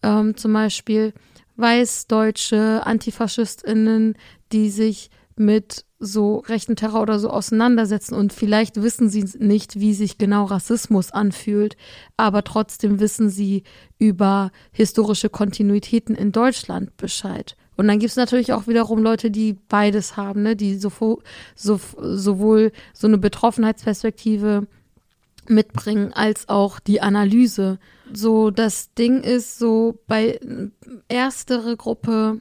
ähm, 0.01 0.35
zum 0.35 0.51
Beispiel 0.51 1.13
weißdeutsche 1.57 2.81
AntifaschistInnen, 2.85 4.15
die 4.51 4.69
sich 4.71 5.09
mit 5.35 5.85
so 6.05 6.37
rechten 6.39 6.75
Terror 6.75 7.01
oder 7.01 7.19
so 7.19 7.29
auseinandersetzen 7.29 8.15
und 8.15 8.31
vielleicht 8.31 8.81
wissen 8.81 9.09
sie 9.09 9.25
nicht, 9.39 9.79
wie 9.79 9.93
sich 9.93 10.17
genau 10.17 10.45
Rassismus 10.45 11.11
anfühlt, 11.11 11.75
aber 12.17 12.43
trotzdem 12.43 12.99
wissen 12.99 13.29
sie 13.29 13.63
über 13.97 14.51
historische 14.71 15.29
Kontinuitäten 15.29 16.15
in 16.15 16.31
Deutschland 16.31 16.95
Bescheid. 16.97 17.55
Und 17.77 17.87
dann 17.87 17.99
gibt 17.99 18.11
es 18.11 18.15
natürlich 18.15 18.53
auch 18.53 18.67
wiederum 18.67 19.01
Leute, 19.03 19.31
die 19.31 19.57
beides 19.67 20.15
haben, 20.15 20.43
ne? 20.43 20.55
die 20.55 20.75
so, 20.77 20.91
so, 21.55 21.79
sowohl 21.99 22.71
so 22.93 23.07
eine 23.07 23.17
Betroffenheitsperspektive 23.17 24.67
mitbringen 25.47 26.13
als 26.13 26.47
auch 26.49 26.79
die 26.79 27.01
Analyse. 27.01 27.79
So, 28.13 28.51
das 28.51 28.93
Ding 28.93 29.21
ist 29.21 29.59
so, 29.59 29.99
bei 30.07 30.39
erstere 31.09 31.75
Gruppe 31.75 32.39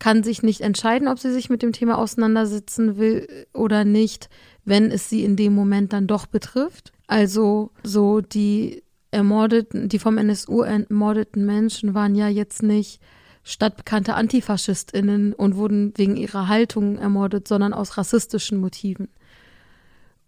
kann 0.00 0.24
sich 0.24 0.42
nicht 0.42 0.62
entscheiden, 0.62 1.06
ob 1.06 1.20
sie 1.20 1.30
sich 1.30 1.48
mit 1.50 1.62
dem 1.62 1.72
Thema 1.72 1.98
auseinandersetzen 1.98 2.96
will 2.96 3.46
oder 3.54 3.84
nicht, 3.84 4.28
wenn 4.64 4.90
es 4.90 5.08
sie 5.08 5.22
in 5.22 5.36
dem 5.36 5.54
Moment 5.54 5.92
dann 5.92 6.08
doch 6.08 6.26
betrifft. 6.26 6.92
Also 7.06 7.70
so 7.84 8.20
die 8.20 8.82
ermordeten, 9.12 9.88
die 9.88 9.98
vom 9.98 10.18
NSU 10.18 10.62
ermordeten 10.62 11.46
Menschen 11.46 11.94
waren 11.94 12.14
ja 12.14 12.28
jetzt 12.28 12.62
nicht 12.62 13.00
stadtbekannte 13.42 14.14
AntifaschistInnen 14.14 15.32
und 15.32 15.56
wurden 15.56 15.92
wegen 15.96 16.16
ihrer 16.16 16.48
Haltung 16.48 16.98
ermordet, 16.98 17.46
sondern 17.46 17.72
aus 17.72 17.96
rassistischen 17.96 18.58
Motiven. 18.58 19.08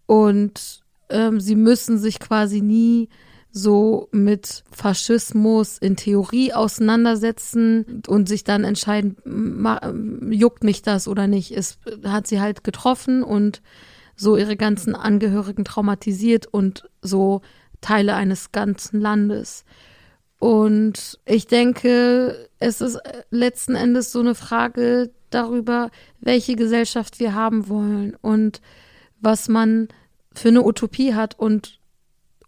Und 0.05 0.83
ähm, 1.09 1.39
sie 1.39 1.55
müssen 1.55 1.97
sich 1.97 2.19
quasi 2.19 2.61
nie 2.61 3.09
so 3.55 4.09
mit 4.11 4.63
Faschismus 4.71 5.77
in 5.77 5.95
Theorie 5.95 6.53
auseinandersetzen 6.53 8.01
und 8.07 8.27
sich 8.27 8.43
dann 8.43 8.63
entscheiden, 8.63 9.15
juckt 10.31 10.63
mich 10.63 10.81
das 10.81 11.07
oder 11.07 11.27
nicht. 11.27 11.51
Es 11.51 11.77
hat 12.03 12.25
sie 12.25 12.41
halt 12.41 12.63
getroffen 12.63 13.21
und 13.21 13.61
so 14.15 14.37
ihre 14.37 14.57
ganzen 14.57 14.95
Angehörigen 14.95 15.65
traumatisiert 15.65 16.47
und 16.47 16.89
so 17.03 17.41
Teile 17.79 18.15
eines 18.15 18.51
ganzen 18.51 18.99
Landes. 18.99 19.65
Und 20.39 21.19
ich 21.25 21.45
denke, 21.45 22.49
es 22.57 22.81
ist 22.81 22.97
letzten 23.29 23.75
Endes 23.75 24.11
so 24.11 24.19
eine 24.19 24.33
Frage 24.33 25.11
darüber, 25.29 25.91
welche 26.19 26.55
Gesellschaft 26.55 27.19
wir 27.19 27.35
haben 27.35 27.69
wollen 27.69 28.17
und 28.19 28.61
was 29.21 29.47
man 29.47 29.89
für 30.33 30.49
eine 30.49 30.65
Utopie 30.65 31.13
hat. 31.13 31.37
Und 31.37 31.79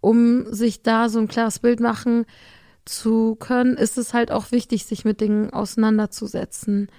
um 0.05 0.53
sich 0.53 0.83
da 0.83 1.09
so 1.09 1.17
ein 1.17 1.27
klares 1.27 1.57
Bild 1.57 1.79
machen 1.79 2.27
zu 2.85 3.35
können, 3.39 3.75
ist 3.75 3.97
es 3.97 4.13
halt 4.13 4.29
auch 4.31 4.51
wichtig, 4.51 4.85
sich 4.85 5.03
mit 5.03 5.19
Dingen 5.19 5.51
auseinanderzusetzen. 5.51 6.89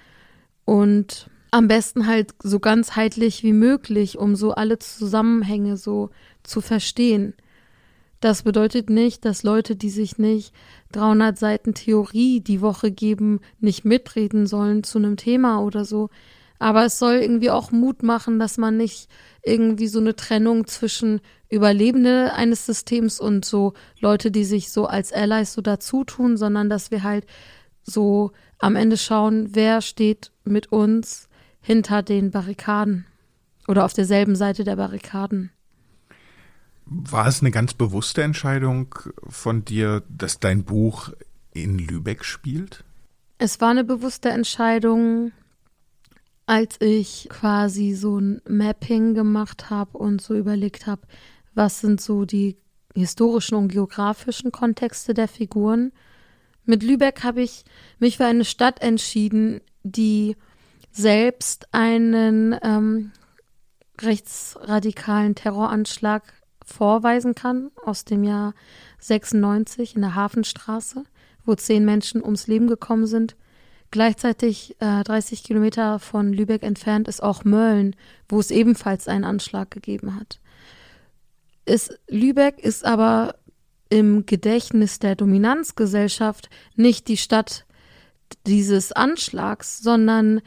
Und 0.65 1.29
am 1.49 1.69
besten 1.69 2.05
halt 2.05 2.35
so 2.43 2.59
ganzheitlich 2.59 3.43
wie 3.43 3.53
möglich, 3.53 4.17
um 4.17 4.35
so 4.35 4.51
alle 4.51 4.77
Zusammenhänge 4.79 5.77
so 5.77 6.09
zu 6.43 6.59
verstehen. 6.59 7.33
Das 8.19 8.43
bedeutet 8.43 8.89
nicht, 8.89 9.23
dass 9.23 9.43
Leute, 9.43 9.77
die 9.77 9.89
sich 9.89 10.17
nicht 10.17 10.53
300 10.91 11.37
Seiten 11.37 11.73
Theorie 11.73 12.41
die 12.41 12.59
Woche 12.59 12.91
geben, 12.91 13.39
nicht 13.61 13.85
mitreden 13.85 14.47
sollen 14.47 14.83
zu 14.83 14.97
einem 14.97 15.15
Thema 15.15 15.61
oder 15.61 15.85
so. 15.85 16.09
Aber 16.59 16.85
es 16.85 16.99
soll 16.99 17.15
irgendwie 17.15 17.51
auch 17.51 17.71
Mut 17.71 18.03
machen, 18.03 18.39
dass 18.39 18.57
man 18.57 18.77
nicht 18.77 19.09
irgendwie 19.43 19.87
so 19.87 19.99
eine 19.99 20.15
Trennung 20.15 20.67
zwischen 20.67 21.21
Überlebende 21.49 22.33
eines 22.33 22.65
Systems 22.65 23.19
und 23.19 23.45
so 23.45 23.73
Leute, 23.99 24.31
die 24.31 24.43
sich 24.43 24.71
so 24.71 24.85
als 24.85 25.13
Allies 25.13 25.53
so 25.53 25.61
dazu 25.61 26.03
tun, 26.03 26.35
sondern 26.35 26.69
dass 26.69 26.91
wir 26.91 27.03
halt 27.03 27.25
so 27.83 28.31
am 28.59 28.75
Ende 28.75 28.97
schauen, 28.97 29.49
wer 29.53 29.81
steht 29.81 30.31
mit 30.43 30.71
uns 30.71 31.29
hinter 31.61 32.03
den 32.03 32.31
Barrikaden 32.31 33.05
oder 33.67 33.85
auf 33.85 33.93
derselben 33.93 34.35
Seite 34.35 34.63
der 34.63 34.75
Barrikaden. 34.75 35.51
War 36.85 37.27
es 37.27 37.41
eine 37.41 37.51
ganz 37.51 37.73
bewusste 37.73 38.23
Entscheidung 38.23 38.95
von 39.27 39.65
dir, 39.65 40.03
dass 40.09 40.39
dein 40.39 40.63
Buch 40.63 41.11
in 41.53 41.77
Lübeck 41.77 42.23
spielt? 42.23 42.83
Es 43.37 43.59
war 43.59 43.69
eine 43.69 43.83
bewusste 43.83 44.29
Entscheidung, 44.29 45.31
als 46.47 46.79
ich 46.79 47.27
quasi 47.29 47.93
so 47.93 48.19
ein 48.19 48.41
Mapping 48.47 49.13
gemacht 49.13 49.69
habe 49.69 49.97
und 49.97 50.21
so 50.21 50.33
überlegt 50.33 50.87
habe, 50.87 51.01
was 51.53 51.81
sind 51.81 52.01
so 52.01 52.25
die 52.25 52.57
historischen 52.95 53.55
und 53.55 53.67
geografischen 53.67 54.51
Kontexte 54.51 55.13
der 55.13 55.27
Figuren. 55.27 55.91
Mit 56.63 56.83
Lübeck 56.83 57.23
habe 57.23 57.41
ich 57.41 57.63
mich 57.99 58.17
für 58.17 58.25
eine 58.25 58.45
Stadt 58.45 58.81
entschieden, 58.81 59.61
die 59.83 60.35
selbst 60.91 61.67
einen 61.73 62.55
ähm, 62.63 63.11
rechtsradikalen 64.01 65.35
Terroranschlag 65.35 66.23
vorweisen 66.65 67.35
kann 67.35 67.71
aus 67.85 68.05
dem 68.05 68.23
Jahr 68.23 68.53
96 68.99 69.95
in 69.95 70.01
der 70.01 70.15
Hafenstraße, 70.15 71.03
wo 71.45 71.55
zehn 71.55 71.83
Menschen 71.83 72.23
ums 72.23 72.47
Leben 72.47 72.67
gekommen 72.67 73.05
sind. 73.05 73.35
Gleichzeitig 73.91 74.75
äh, 74.79 75.03
30 75.03 75.43
Kilometer 75.43 75.99
von 75.99 76.33
Lübeck 76.33 76.63
entfernt 76.63 77.07
ist 77.07 77.23
auch 77.23 77.45
Mölln, 77.45 77.95
wo 78.27 78.39
es 78.39 78.51
ebenfalls 78.51 79.07
einen 79.07 79.23
Anschlag 79.23 79.71
gegeben 79.71 80.15
hat. 80.15 80.39
Ist, 81.65 81.97
Lübeck 82.07 82.59
ist 82.59 82.85
aber 82.85 83.35
im 83.89 84.25
Gedächtnis 84.25 84.99
der 84.99 85.15
Dominanzgesellschaft 85.15 86.49
nicht 86.75 87.07
die 87.07 87.17
Stadt 87.17 87.65
dieses 88.45 88.91
Anschlags, 88.91 89.79
sondern 89.79 90.41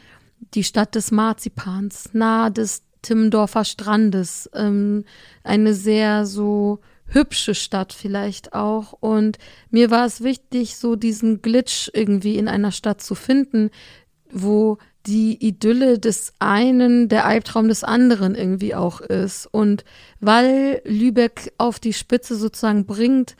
die 0.54 0.64
Stadt 0.64 0.94
des 0.94 1.11
Marzipans, 1.11 2.11
nahe 2.12 2.50
des 2.50 2.82
Timmendorfer 3.02 3.64
Strandes, 3.64 4.50
ähm, 4.54 5.04
eine 5.42 5.75
sehr 5.75 6.26
so 6.26 6.80
hübsche 7.11 7.55
Stadt 7.55 7.93
vielleicht 7.93 8.55
auch. 8.55 8.93
Und 8.93 9.38
mir 9.71 9.90
war 9.90 10.07
es 10.07 10.23
wichtig, 10.23 10.76
so 10.76 10.97
diesen 10.97 11.43
Glitch 11.43 11.90
irgendwie 11.93 12.37
in 12.37 12.49
einer 12.49 12.73
Stadt 12.73 13.00
zu 13.00 13.14
finden, 13.14 13.71
wo 14.31 14.79
die 15.07 15.45
Idylle 15.47 15.99
des 15.99 16.35
einen 16.38 17.09
der 17.09 17.26
Albtraum 17.26 17.69
des 17.69 17.85
anderen 17.85 18.35
irgendwie 18.35 18.75
auch 18.75 19.00
ist. 19.00 19.47
Und 19.47 19.85
weil 20.21 20.83
Lübeck 20.85 21.52
auf 21.59 21.81
die 21.81 21.93
Spitze 21.93 22.37
sozusagen 22.37 22.87
bringt, 22.87 23.37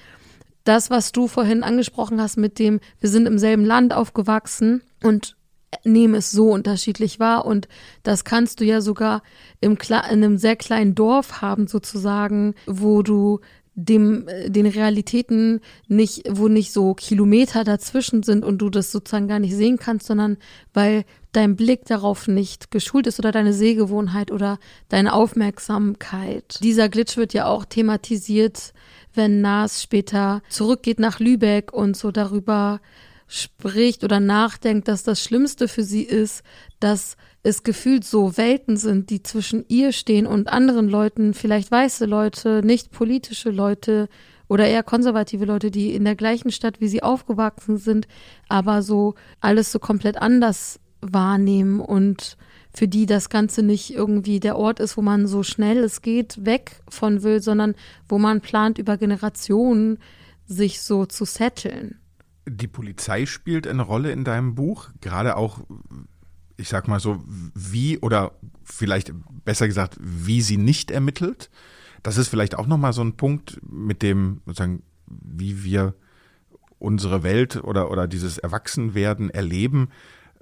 das, 0.65 0.91
was 0.91 1.12
du 1.12 1.27
vorhin 1.27 1.62
angesprochen 1.62 2.21
hast 2.21 2.37
mit 2.37 2.59
dem, 2.59 2.81
wir 2.99 3.09
sind 3.09 3.27
im 3.27 3.39
selben 3.39 3.65
Land 3.65 3.93
aufgewachsen 3.93 4.83
und 5.03 5.37
nehmen 5.85 6.15
es 6.15 6.31
so 6.31 6.50
unterschiedlich 6.50 7.21
wahr 7.21 7.47
und 7.47 7.69
das 8.03 8.25
kannst 8.25 8.61
du 8.61 8.65
ja 8.65 8.81
sogar 8.81 9.23
im 9.61 9.79
in 9.81 9.95
einem 9.95 10.37
sehr 10.37 10.57
kleinen 10.57 10.95
Dorf 10.95 11.43
haben 11.43 11.67
sozusagen, 11.67 12.55
wo 12.67 13.03
du 13.03 13.41
dem 13.84 14.28
äh, 14.28 14.50
den 14.50 14.66
Realitäten 14.66 15.60
nicht 15.88 16.22
wo 16.30 16.49
nicht 16.49 16.72
so 16.72 16.94
Kilometer 16.94 17.64
dazwischen 17.64 18.22
sind 18.22 18.44
und 18.44 18.58
du 18.58 18.70
das 18.70 18.92
sozusagen 18.92 19.28
gar 19.28 19.38
nicht 19.38 19.54
sehen 19.54 19.78
kannst, 19.78 20.06
sondern 20.06 20.37
weil 20.72 21.04
dein 21.32 21.56
Blick 21.56 21.84
darauf 21.84 22.28
nicht 22.28 22.70
geschult 22.70 23.06
ist 23.06 23.18
oder 23.18 23.32
deine 23.32 23.52
Sehgewohnheit 23.52 24.30
oder 24.30 24.58
deine 24.88 25.12
Aufmerksamkeit. 25.12 26.58
Dieser 26.62 26.88
Glitch 26.88 27.16
wird 27.16 27.32
ja 27.32 27.46
auch 27.46 27.64
thematisiert, 27.64 28.72
wenn 29.14 29.40
Nas 29.40 29.82
später 29.82 30.42
zurückgeht 30.49 30.99
nach 30.99 31.20
Lübeck 31.20 31.72
und 31.72 31.96
so 31.96 32.10
darüber 32.10 32.80
spricht 33.26 34.02
oder 34.02 34.18
nachdenkt, 34.18 34.88
dass 34.88 35.04
das 35.04 35.22
Schlimmste 35.22 35.68
für 35.68 35.84
sie 35.84 36.02
ist, 36.02 36.42
dass 36.80 37.16
es 37.42 37.62
gefühlt 37.62 38.04
so 38.04 38.37
Welten 38.37 38.76
sind, 38.76 39.11
die 39.11 39.23
zwischen 39.23 39.64
ihr 39.68 39.92
stehen 39.92 40.26
und 40.26 40.49
anderen 40.49 40.88
Leuten, 40.88 41.35
vielleicht 41.35 41.70
weiße 41.70 42.04
Leute, 42.04 42.62
nicht 42.64 42.90
politische 42.90 43.50
Leute 43.50 44.09
oder 44.47 44.66
eher 44.66 44.82
konservative 44.82 45.44
Leute, 45.44 45.70
die 45.70 45.94
in 45.94 46.04
der 46.04 46.16
gleichen 46.16 46.50
Stadt 46.50 46.80
wie 46.80 46.88
sie 46.88 47.02
aufgewachsen 47.02 47.78
sind, 47.78 48.09
aber 48.49 48.82
so 48.82 49.14
alles 49.40 49.73
so 49.73 49.78
komplett 49.78 50.16
anders 50.20 50.80
wahrnehmen 51.00 51.80
und 51.80 52.37
für 52.73 52.88
die 52.88 53.06
das 53.06 53.30
Ganze 53.30 53.62
nicht 53.62 53.94
irgendwie 53.94 54.38
der 54.38 54.56
Ort 54.56 54.80
ist, 54.80 54.97
wo 54.97 55.02
man 55.02 55.26
so 55.26 55.42
schnell 55.42 55.78
es 55.78 56.02
geht 56.02 56.44
weg 56.44 56.82
von 56.88 57.23
will, 57.23 57.42
sondern 57.42 57.75
wo 58.09 58.18
man 58.18 58.40
plant, 58.40 58.78
über 58.78 58.97
Generationen 58.97 59.99
sich 60.47 60.82
so 60.82 61.06
zu 61.06 61.25
setteln. 61.25 62.00
Die 62.49 62.68
Polizei 62.68 63.26
spielt 63.26 63.66
eine 63.66 63.82
Rolle 63.82 64.11
in 64.12 64.25
deinem 64.25 64.54
Buch, 64.54 64.90
gerade 65.00 65.37
auch, 65.37 65.61
ich 66.61 66.69
sag 66.69 66.88
mal 66.88 67.00
so, 67.00 67.23
wie 67.55 67.99
oder 67.99 68.33
vielleicht 68.62 69.12
besser 69.45 69.67
gesagt, 69.67 69.97
wie 70.00 70.43
sie 70.43 70.57
nicht 70.57 70.90
ermittelt. 70.90 71.50
Das 72.02 72.17
ist 72.17 72.29
vielleicht 72.29 72.57
auch 72.57 72.67
nochmal 72.67 72.93
so 72.93 73.02
ein 73.02 73.17
Punkt, 73.17 73.61
mit 73.69 74.02
dem 74.02 74.43
sozusagen, 74.47 74.83
wie 75.07 75.64
wir 75.64 75.95
unsere 76.79 77.23
Welt 77.23 77.57
oder, 77.62 77.90
oder 77.90 78.07
dieses 78.09 78.38
Erwachsenwerden 78.38 79.31
erleben 79.31 79.88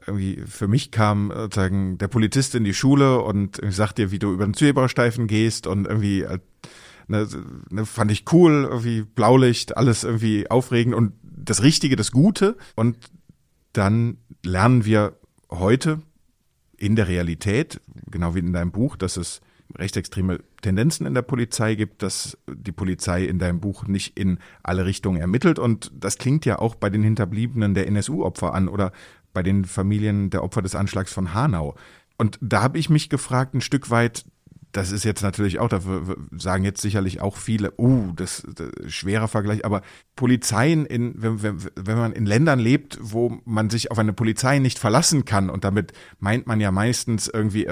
irgendwie 0.07 0.43
für 0.47 0.69
mich 0.69 0.91
kam 0.91 1.31
sozusagen 1.35 1.99
der 1.99 2.09
Polizist 2.09 2.55
in 2.55 2.65
die 2.65 2.73
Schule 2.73 3.21
und 3.21 3.61
sagt 3.69 3.99
dir, 3.99 4.11
wie 4.11 4.19
du 4.19 4.33
über 4.33 4.45
den 4.45 4.55
Zebrastreifen 4.55 5.27
gehst 5.27 5.67
und 5.67 5.87
irgendwie 5.87 6.25
ne, 7.09 7.29
ne, 7.71 7.87
fand 7.87 8.11
ich 8.11 8.25
cool, 8.33 8.67
irgendwie 8.71 9.03
Blaulicht, 9.03 9.77
alles 9.77 10.05
irgendwie 10.05 10.51
aufregend 10.51 10.95
und 10.95 11.13
das 11.23 11.63
Richtige, 11.63 11.97
das 11.97 12.13
Gute. 12.13 12.57
Und 12.77 12.97
dann 13.73 14.19
lernen 14.45 14.85
wir 14.85 15.19
heute 15.51 16.01
in 16.79 16.97
der 16.97 17.09
Realität, 17.09 17.81
genau 18.11 18.35
wie 18.35 18.41
in 18.41 18.53
deinem 18.53 18.71
Buch, 18.71 18.97
dass 18.97 19.17
es 19.17 19.41
rechtsextreme 19.77 20.41
Tendenzen 20.63 21.07
in 21.07 21.15
der 21.15 21.23
Polizei 21.23 21.75
gibt, 21.75 22.03
dass 22.03 22.39
die 22.49 22.73
Polizei 22.73 23.25
in 23.25 23.39
deinem 23.39 23.61
Buch 23.61 23.87
nicht 23.87 24.19
in 24.19 24.39
alle 24.63 24.87
Richtungen 24.87 25.21
ermittelt. 25.21 25.59
Und 25.59 25.93
das 25.95 26.19
klingt 26.19 26.47
ja 26.47 26.59
auch 26.59 26.75
bei 26.75 26.89
den 26.89 27.03
Hinterbliebenen 27.03 27.75
der 27.75 27.87
NSU-Opfer 27.87 28.55
an 28.55 28.69
oder 28.69 28.93
bei 29.35 29.43
den 29.43 29.65
Familien 29.65 30.31
der 30.31 30.43
Opfer 30.43 30.63
des 30.63 30.75
Anschlags 30.75 31.13
von 31.13 31.35
Hanau. 31.35 31.75
Und 32.17 32.39
da 32.41 32.63
habe 32.63 32.79
ich 32.79 32.91
mich 32.91 33.11
gefragt, 33.11 33.55
ein 33.55 33.61
Stück 33.61 33.91
weit, 33.91 34.25
das 34.73 34.93
ist 34.93 35.05
jetzt 35.05 35.23
natürlich 35.23 35.59
auch, 35.59 35.69
da 35.69 35.81
sagen 36.37 36.65
jetzt 36.65 36.83
sicherlich 36.83 37.21
auch 37.21 37.37
viele, 37.37 37.73
uh, 37.79 38.13
das, 38.15 38.47
das 38.55 38.93
schwerer 38.93 39.29
Vergleich, 39.29 39.65
aber 39.65 39.83
Polizeien 40.15 40.85
in, 40.85 41.15
wenn, 41.17 41.43
wenn, 41.43 41.59
wenn 41.75 41.97
man 41.97 42.13
in 42.13 42.27
Ländern 42.27 42.59
lebt, 42.59 42.99
wo 43.01 43.39
man 43.45 43.71
sich 43.71 43.91
auf 43.91 43.99
eine 43.99 44.13
Polizei 44.13 44.59
nicht 44.59 44.79
verlassen 44.79 45.25
kann 45.25 45.49
und 45.49 45.65
damit 45.65 45.93
meint 46.19 46.47
man 46.47 46.61
ja 46.61 46.71
meistens 46.71 47.29
irgendwie 47.29 47.67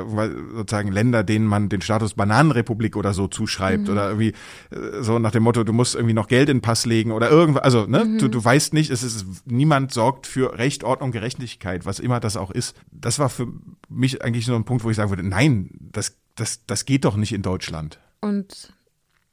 sozusagen 0.54 0.90
Länder, 0.90 1.22
denen 1.22 1.46
man 1.46 1.68
den 1.68 1.82
Status 1.82 2.14
Bananenrepublik 2.14 2.96
oder 2.96 3.12
so 3.12 3.28
zuschreibt 3.28 3.84
mhm. 3.84 3.90
oder 3.90 4.08
irgendwie 4.08 4.32
äh, 4.70 5.02
so 5.02 5.18
nach 5.18 5.32
dem 5.32 5.42
Motto, 5.42 5.64
du 5.64 5.72
musst 5.74 5.94
irgendwie 5.94 6.14
noch 6.14 6.28
Geld 6.28 6.48
in 6.48 6.58
den 6.58 6.62
Pass 6.62 6.86
legen 6.86 7.12
oder 7.12 7.30
irgendwas, 7.30 7.62
also 7.62 7.86
ne, 7.86 8.04
mhm. 8.04 8.18
du, 8.18 8.28
du 8.28 8.42
weißt 8.42 8.72
nicht, 8.72 8.90
es 8.90 9.02
ist, 9.02 9.26
niemand 9.44 9.92
sorgt 9.92 10.26
für 10.26 10.56
Recht, 10.56 10.82
Ordnung, 10.82 11.12
Gerechtigkeit, 11.12 11.84
was 11.84 11.98
immer 11.98 12.20
das 12.20 12.36
auch 12.36 12.50
ist. 12.50 12.74
Das 12.90 13.18
war 13.18 13.28
für 13.28 13.48
mich 13.88 14.22
eigentlich 14.22 14.46
so 14.46 14.54
ein 14.54 14.64
Punkt, 14.64 14.82
wo 14.82 14.90
ich 14.90 14.96
sagen 14.96 15.10
würde, 15.10 15.22
nein, 15.22 15.70
das 15.78 16.16
das, 16.36 16.64
das 16.66 16.84
geht 16.84 17.04
doch 17.04 17.16
nicht 17.16 17.32
in 17.32 17.42
Deutschland. 17.42 17.98
Und 18.20 18.72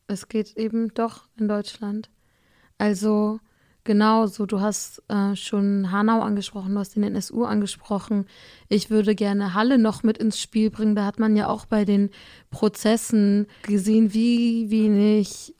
es 0.08 0.28
geht 0.28 0.58
eben 0.58 0.94
doch 0.94 1.28
in 1.38 1.48
Deutschland. 1.48 2.10
Also 2.78 3.40
genau 3.84 4.26
so, 4.28 4.46
du 4.46 4.62
hast 4.62 5.04
äh, 5.10 5.36
schon 5.36 5.92
Hanau 5.92 6.22
angesprochen, 6.22 6.74
du 6.74 6.80
hast 6.80 6.96
den 6.96 7.04
NSU 7.04 7.44
angesprochen. 7.44 8.26
Ich 8.70 8.90
würde 8.90 9.16
gerne 9.16 9.54
Halle 9.54 9.78
noch 9.78 10.04
mit 10.04 10.18
ins 10.18 10.40
Spiel 10.40 10.70
bringen. 10.70 10.96
Da 10.96 11.06
hat 11.06 11.20
man 11.20 11.36
ja 11.36 11.48
auch 11.48 11.66
bei 11.66 11.86
den 11.86 12.10
Prozessen 12.50 13.48
gesehen, 13.64 14.14
wie 14.14 14.70
wenig 14.70 15.56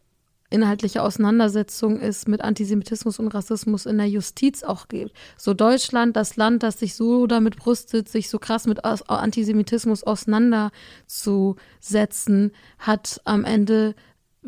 inhaltliche 0.54 1.02
Auseinandersetzung 1.02 2.00
es 2.00 2.28
mit 2.28 2.42
Antisemitismus 2.42 3.20
und 3.20 3.28
Rassismus 3.30 3.86
in 3.86 3.98
der 3.98 4.08
Justiz 4.08 4.64
auch 4.64 4.88
gibt. 4.88 5.12
So 5.38 5.54
Deutschland, 5.54 6.16
das 6.16 6.38
Land, 6.38 6.64
das 6.64 6.80
sich 6.80 6.96
so 6.96 7.28
damit 7.28 7.58
brüstet, 7.58 8.08
sich 8.08 8.30
so 8.30 8.40
krass 8.40 8.68
mit 8.68 8.86
Antisemitismus 8.86 10.04
auseinanderzusetzen, 10.04 12.52
hat 12.80 13.20
am 13.26 13.44
Ende 13.44 13.96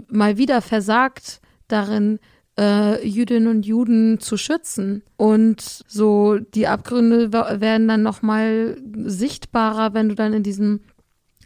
mal 0.08 0.38
wieder 0.38 0.62
versagt 0.62 1.42
darin, 1.68 2.20
äh, 2.58 3.06
Jüdinnen 3.06 3.48
und 3.48 3.66
Juden 3.66 4.20
zu 4.20 4.38
schützen. 4.38 5.04
Und 5.18 5.84
so 5.88 6.38
die 6.38 6.68
Abgründe 6.68 7.34
werden 7.34 7.88
dann 7.88 8.04
nochmal 8.04 8.78
sichtbarer, 8.96 9.94
wenn 9.94 10.10
du 10.10 10.16
dann 10.16 10.34
in 10.34 10.44
diesem 10.44 10.82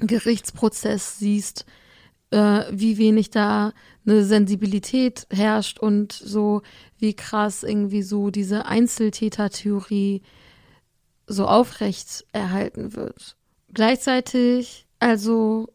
Gerichtsprozess 0.01 1.19
siehst, 1.19 1.65
äh, 2.31 2.63
wie 2.71 2.97
wenig 2.97 3.29
da 3.29 3.73
eine 4.05 4.23
Sensibilität 4.23 5.27
herrscht 5.29 5.79
und 5.79 6.13
so 6.13 6.61
wie 6.97 7.13
krass 7.13 7.63
irgendwie 7.63 8.01
so 8.01 8.29
diese 8.29 8.65
Einzeltätertheorie 8.65 10.21
so 11.27 11.47
aufrecht 11.47 12.25
erhalten 12.31 12.95
wird. 12.95 13.35
Gleichzeitig, 13.73 14.87
also 14.99 15.67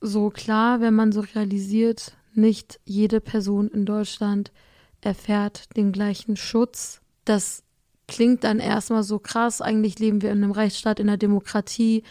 so 0.00 0.30
klar, 0.30 0.80
wenn 0.80 0.94
man 0.94 1.12
so 1.12 1.20
realisiert, 1.20 2.16
nicht 2.34 2.80
jede 2.84 3.20
Person 3.20 3.68
in 3.68 3.86
Deutschland 3.86 4.52
erfährt 5.00 5.76
den 5.76 5.92
gleichen 5.92 6.36
Schutz. 6.36 7.00
Das 7.24 7.62
klingt 8.06 8.44
dann 8.44 8.58
erstmal 8.58 9.02
so 9.02 9.18
krass. 9.18 9.60
Eigentlich 9.60 9.98
leben 9.98 10.22
wir 10.22 10.30
in 10.30 10.42
einem 10.42 10.52
Rechtsstaat, 10.52 11.00
in 11.00 11.08
einer 11.08 11.16
Demokratie 11.16 12.02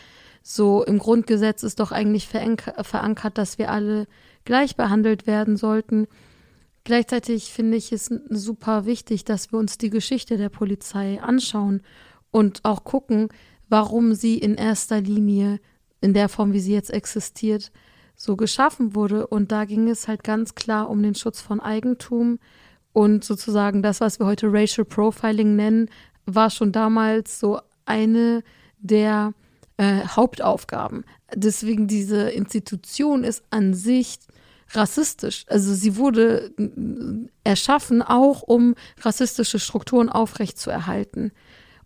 so 0.44 0.84
im 0.84 1.00
Grundgesetz 1.00 1.64
ist 1.64 1.80
doch 1.80 1.92
eigentlich 1.92 2.28
verankert, 2.28 3.38
dass 3.38 3.58
wir 3.58 3.72
alle 3.72 4.08
gleich 4.44 4.76
behandelt 4.76 5.26
werden 5.26 5.56
sollten. 5.56 6.06
Gleichzeitig 6.84 7.54
finde 7.54 7.78
ich 7.78 7.94
es 7.94 8.12
super 8.30 8.86
wichtig, 8.86 9.24
dass 9.24 9.54
wir 9.54 9.58
uns 9.58 9.78
die 9.78 9.90
Geschichte 9.90 10.36
der 10.36 10.50
Polizei 10.50 11.22
anschauen 11.22 11.82
und 12.30 12.60
auch 12.64 12.84
gucken, 12.84 13.30
warum 13.70 14.14
sie 14.14 14.38
in 14.38 14.56
erster 14.56 15.00
Linie 15.00 15.62
in 16.02 16.14
der 16.14 16.28
Form, 16.28 16.52
wie 16.52 16.60
sie 16.60 16.74
jetzt 16.74 16.92
existiert, 16.92 17.72
so 18.18 18.36
geschaffen 18.36 18.96
wurde. 18.96 19.28
Und 19.28 19.54
da 19.54 19.64
ging 19.64 19.90
es 19.90 20.10
halt 20.10 20.26
ganz 20.26 20.56
klar 20.56 20.90
um 20.90 21.02
den 21.02 21.16
Schutz 21.16 21.40
von 21.40 21.62
Eigentum 21.62 22.38
und 22.92 23.24
sozusagen 23.24 23.82
das, 23.82 24.02
was 24.02 24.20
wir 24.20 24.26
heute 24.26 24.52
Racial 24.52 24.84
Profiling 24.84 25.56
nennen, 25.56 25.90
war 26.26 26.50
schon 26.50 26.74
damals 26.74 27.40
so 27.40 27.60
eine 27.86 28.44
der 28.80 29.34
äh, 29.78 30.06
Hauptaufgaben. 30.08 31.04
Deswegen 31.34 31.88
diese 31.88 32.30
Institution 32.30 33.24
ist 33.24 33.44
an 33.50 33.74
sich 33.74 34.20
rassistisch. 34.72 35.46
Also 35.48 35.74
sie 35.74 35.98
wurde 35.98 36.52
äh, 36.58 37.30
erschaffen, 37.44 38.02
auch 38.02 38.42
um 38.42 38.76
rassistische 39.02 39.60
Strukturen 39.60 40.10
aufrechtzuerhalten 40.10 41.32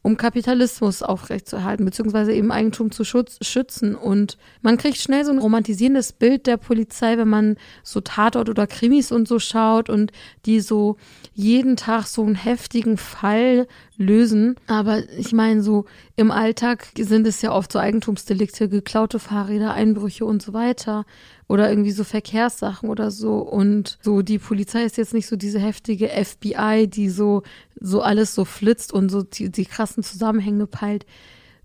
um 0.07 0.15
Kapitalismus 0.15 1.03
aufrechtzuerhalten, 1.03 1.83
beziehungsweise 1.83 2.33
eben 2.33 2.49
Eigentum 2.49 2.91
zu 2.91 3.03
schutz, 3.03 3.39
schützen. 3.41 3.93
Und 3.93 4.37
man 4.61 4.77
kriegt 4.77 4.97
schnell 4.99 5.25
so 5.25 5.33
ein 5.33 5.37
romantisierendes 5.37 6.13
Bild 6.13 6.47
der 6.47 6.55
Polizei, 6.55 7.17
wenn 7.17 7.27
man 7.27 7.57
so 7.83 7.99
Tatort 7.99 8.47
oder 8.47 8.67
Krimis 8.67 9.11
und 9.11 9.27
so 9.27 9.37
schaut 9.37 9.89
und 9.89 10.13
die 10.45 10.61
so 10.61 10.95
jeden 11.33 11.75
Tag 11.75 12.05
so 12.05 12.23
einen 12.23 12.35
heftigen 12.35 12.97
Fall 12.97 13.67
lösen. 13.97 14.55
Aber 14.67 15.09
ich 15.17 15.33
meine, 15.33 15.61
so 15.61 15.85
im 16.15 16.31
Alltag 16.31 16.87
sind 16.97 17.25
es 17.27 17.41
ja 17.41 17.51
oft 17.51 17.71
so 17.71 17.79
Eigentumsdelikte, 17.79 18.69
geklaute 18.69 19.19
Fahrräder, 19.19 19.73
Einbrüche 19.73 20.25
und 20.25 20.41
so 20.41 20.53
weiter 20.53 21.05
oder 21.47 21.69
irgendwie 21.69 21.91
so 21.91 22.03
Verkehrssachen 22.03 22.89
oder 22.89 23.11
so. 23.11 23.39
Und 23.39 23.97
so 24.01 24.21
die 24.21 24.39
Polizei 24.39 24.83
ist 24.83 24.97
jetzt 24.97 25.13
nicht 25.13 25.27
so 25.27 25.35
diese 25.35 25.59
heftige 25.59 26.09
FBI, 26.09 26.87
die 26.87 27.09
so, 27.09 27.43
so 27.79 28.01
alles 28.01 28.35
so 28.35 28.45
flitzt 28.45 28.93
und 28.93 29.09
so 29.09 29.23
die, 29.23 29.51
die 29.51 29.65
krassen 29.65 30.03
Zusammenhänge 30.03 30.67
peilt. 30.67 31.05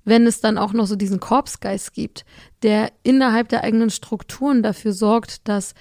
Wenn 0.05 0.27
es 0.27 0.40
dann 0.40 0.59
auch 0.59 0.73
noch 0.73 0.87
so 0.87 0.97
diesen 0.97 1.21
Korpsgeist 1.21 1.92
gibt, 1.95 2.25
der 2.62 2.90
innerhalb 3.05 3.49
der 3.51 3.62
eigenen 3.62 3.90
Strukturen 3.90 4.62
dafür 4.62 4.92
sorgt, 4.92 5.47
dass 5.47 5.75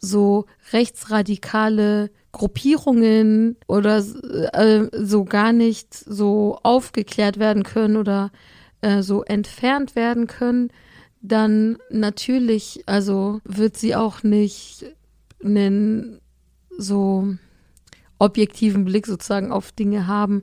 so 0.00 0.46
rechtsradikale 0.72 2.10
Gruppierungen 2.32 3.56
oder 3.66 4.04
äh, 4.52 4.88
so 4.92 5.24
gar 5.24 5.52
nicht 5.52 5.94
so 5.94 6.58
aufgeklärt 6.62 7.38
werden 7.38 7.62
können 7.62 7.96
oder 7.96 8.30
äh, 8.82 9.02
so 9.02 9.22
entfernt 9.22 9.96
werden 9.96 10.26
können, 10.26 10.70
dann 11.22 11.78
natürlich, 11.90 12.82
also 12.86 13.40
wird 13.44 13.76
sie 13.76 13.96
auch 13.96 14.22
nicht 14.22 14.84
einen 15.42 16.20
so 16.76 17.36
objektiven 18.18 18.84
Blick 18.84 19.06
sozusagen 19.06 19.50
auf 19.50 19.72
Dinge 19.72 20.06
haben. 20.06 20.42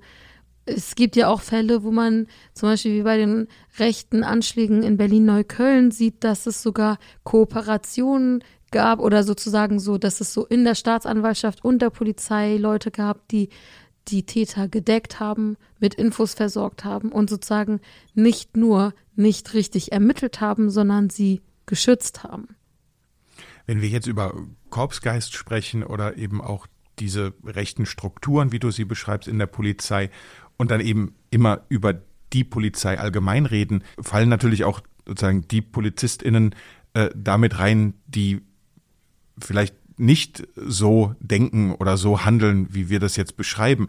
Es 0.65 0.95
gibt 0.95 1.15
ja 1.15 1.27
auch 1.27 1.41
Fälle, 1.41 1.83
wo 1.83 1.91
man 1.91 2.27
zum 2.53 2.69
Beispiel 2.69 2.99
wie 2.99 3.03
bei 3.03 3.17
den 3.17 3.47
rechten 3.77 4.23
Anschlägen 4.23 4.81
in 4.81 4.97
Berlin-Neukölln 4.97 5.91
sieht, 5.91 6.23
dass 6.23 6.45
es 6.45 6.61
sogar 6.61 6.97
Kooperationen 7.23 8.43
gab 8.73 8.99
oder 8.99 9.23
sozusagen 9.23 9.79
so, 9.79 9.97
dass 9.97 10.19
es 10.19 10.33
so 10.33 10.45
in 10.45 10.65
der 10.65 10.75
Staatsanwaltschaft 10.75 11.63
und 11.63 11.81
der 11.81 11.89
Polizei 11.89 12.57
Leute 12.57 12.91
gab, 12.91 13.25
die 13.29 13.47
die 14.09 14.25
Täter 14.25 14.67
gedeckt 14.67 15.21
haben, 15.21 15.55
mit 15.79 15.93
Infos 15.93 16.33
versorgt 16.33 16.83
haben 16.83 17.09
und 17.09 17.29
sozusagen 17.29 17.79
nicht 18.13 18.57
nur 18.57 18.93
nicht 19.15 19.53
richtig 19.53 19.93
ermittelt 19.93 20.41
haben, 20.41 20.69
sondern 20.69 21.09
sie 21.09 21.41
geschützt 21.65 22.23
haben. 22.23 22.49
Wenn 23.65 23.81
wir 23.81 23.87
jetzt 23.87 24.07
über 24.07 24.33
Korpsgeist 24.69 25.33
sprechen 25.33 25.83
oder 25.83 26.17
eben 26.17 26.41
auch 26.41 26.67
diese 26.99 27.33
rechten 27.45 27.85
Strukturen, 27.85 28.51
wie 28.51 28.59
du 28.59 28.71
sie 28.71 28.83
beschreibst 28.83 29.29
in 29.29 29.39
der 29.39 29.47
Polizei 29.47 30.09
und 30.57 30.69
dann 30.69 30.81
eben 30.81 31.15
immer 31.29 31.61
über 31.69 32.01
die 32.33 32.43
Polizei 32.43 32.99
allgemein 32.99 33.45
reden, 33.45 33.83
fallen 34.01 34.27
natürlich 34.27 34.65
auch 34.65 34.81
sozusagen 35.05 35.47
die 35.47 35.61
PolizistInnen 35.61 36.55
äh, 36.93 37.09
damit 37.15 37.59
rein, 37.59 37.93
die 38.05 38.41
vielleicht 39.39 39.75
nicht 39.97 40.47
so 40.55 41.15
denken 41.19 41.73
oder 41.73 41.97
so 41.97 42.25
handeln, 42.25 42.67
wie 42.71 42.89
wir 42.89 42.99
das 42.99 43.15
jetzt 43.15 43.37
beschreiben. 43.37 43.87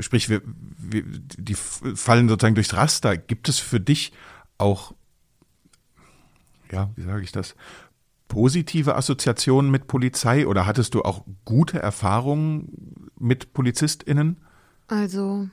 Sprich, 0.00 0.28
wir, 0.28 0.42
wir, 0.78 1.02
die 1.04 1.54
fallen 1.54 2.28
sozusagen 2.28 2.54
durchs 2.54 2.74
Raster. 2.74 3.16
Gibt 3.16 3.48
es 3.48 3.58
für 3.58 3.80
dich 3.80 4.12
auch, 4.58 4.94
ja, 6.72 6.90
wie 6.96 7.02
sage 7.02 7.22
ich 7.22 7.32
das, 7.32 7.54
positive 8.28 8.96
Assoziationen 8.96 9.70
mit 9.70 9.86
Polizei 9.86 10.46
oder 10.46 10.66
hattest 10.66 10.94
du 10.94 11.02
auch 11.02 11.24
gute 11.44 11.78
Erfahrungen 11.78 13.10
mit 13.18 13.52
PolizistInnen? 13.52 14.38
Also, 14.86 15.48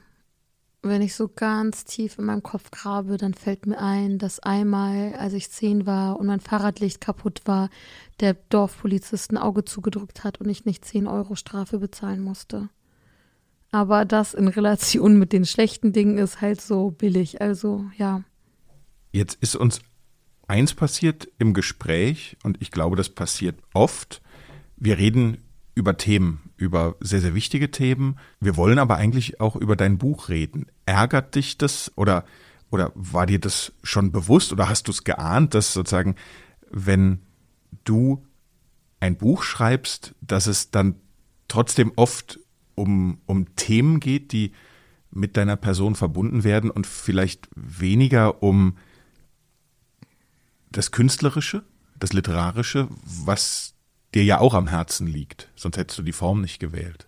wenn 0.84 1.02
ich 1.02 1.14
so 1.16 1.28
ganz 1.28 1.86
tief 1.86 2.18
in 2.18 2.26
meinem 2.26 2.42
Kopf 2.42 2.72
grabe, 2.72 3.18
dann 3.18 3.34
fällt 3.34 3.68
mir 3.68 3.78
ein, 3.78 4.18
dass 4.18 4.40
einmal, 4.40 5.14
als 5.14 5.34
ich 5.34 5.52
zehn 5.52 5.86
war 5.86 6.20
und 6.20 6.26
mein 6.26 6.40
Fahrradlicht 6.40 7.00
kaputt 7.00 7.42
war, 7.46 7.70
der 8.20 8.34
Dorfpolizist 8.50 9.32
ein 9.32 9.38
Auge 9.38 9.64
zugedrückt 9.64 10.24
hat 10.24 10.40
und 10.40 10.50
ich 10.50 10.66
nicht 10.66 10.84
zehn 10.84 11.08
Euro 11.08 11.36
Strafe 11.36 11.78
bezahlen 11.78 12.22
musste. 12.22 12.70
Aber 13.72 14.06
das 14.06 14.34
in 14.34 14.48
Relation 14.48 15.18
mit 15.18 15.32
den 15.34 15.46
schlechten 15.46 15.94
Dingen 15.94 16.18
ist 16.18 16.42
halt 16.42 16.60
so 16.60 16.92
billig. 16.92 17.42
Also, 17.42 17.86
ja. 17.98 18.24
Jetzt 19.12 19.38
ist 19.42 19.56
uns 19.56 19.82
eins 20.48 20.74
passiert 20.74 21.30
im 21.38 21.54
Gespräch 21.54 22.38
und 22.44 22.62
ich 22.62 22.72
glaube, 22.72 22.96
das 22.96 23.10
passiert 23.10 23.60
oft. 23.74 24.22
Wir 24.76 24.98
reden 24.98 25.38
über 25.74 25.98
Themen, 25.98 26.42
über 26.58 26.96
sehr, 27.00 27.22
sehr 27.22 27.34
wichtige 27.34 27.72
Themen. 27.72 28.18
Wir 28.40 28.58
wollen 28.58 28.80
aber 28.80 28.98
eigentlich 28.98 29.40
auch 29.40 29.56
über 29.56 29.76
dein 29.76 29.98
Buch 29.98 30.30
reden. 30.30 30.66
Ärgert 30.86 31.36
dich 31.36 31.58
das 31.58 31.92
oder, 31.96 32.26
oder 32.70 32.92
war 32.96 33.26
dir 33.26 33.40
das 33.40 33.74
schon 33.84 34.12
bewusst 34.12 34.52
oder 34.52 34.70
hast 34.70 34.88
du 34.88 34.92
es 34.92 35.04
geahnt, 35.04 35.54
dass 35.54 35.74
sozusagen, 35.74 36.16
wenn 36.70 37.20
du 37.84 38.26
ein 39.00 39.18
Buch 39.18 39.44
schreibst, 39.44 40.14
dass 40.22 40.48
es 40.48 40.72
dann 40.72 40.96
trotzdem 41.48 41.92
oft 41.96 42.40
um, 42.76 43.20
um 43.26 43.56
Themen 43.56 44.00
geht, 44.00 44.32
die 44.32 44.52
mit 45.12 45.36
deiner 45.38 45.58
Person 45.58 45.96
verbunden 45.96 46.44
werden 46.44 46.70
und 46.70 46.88
vielleicht 46.88 47.50
weniger 47.56 48.42
um 48.44 48.78
das 50.72 50.92
Künstlerische, 50.92 51.64
das 52.00 52.14
Literarische, 52.14 52.88
was 53.04 53.74
dir 54.14 54.24
ja 54.24 54.40
auch 54.40 54.54
am 54.54 54.68
Herzen 54.68 55.08
liegt. 55.08 55.50
Sonst 55.56 55.78
hättest 55.78 56.00
du 56.00 56.04
die 56.04 56.12
Form 56.12 56.42
nicht 56.42 56.60
gewählt. 56.60 57.08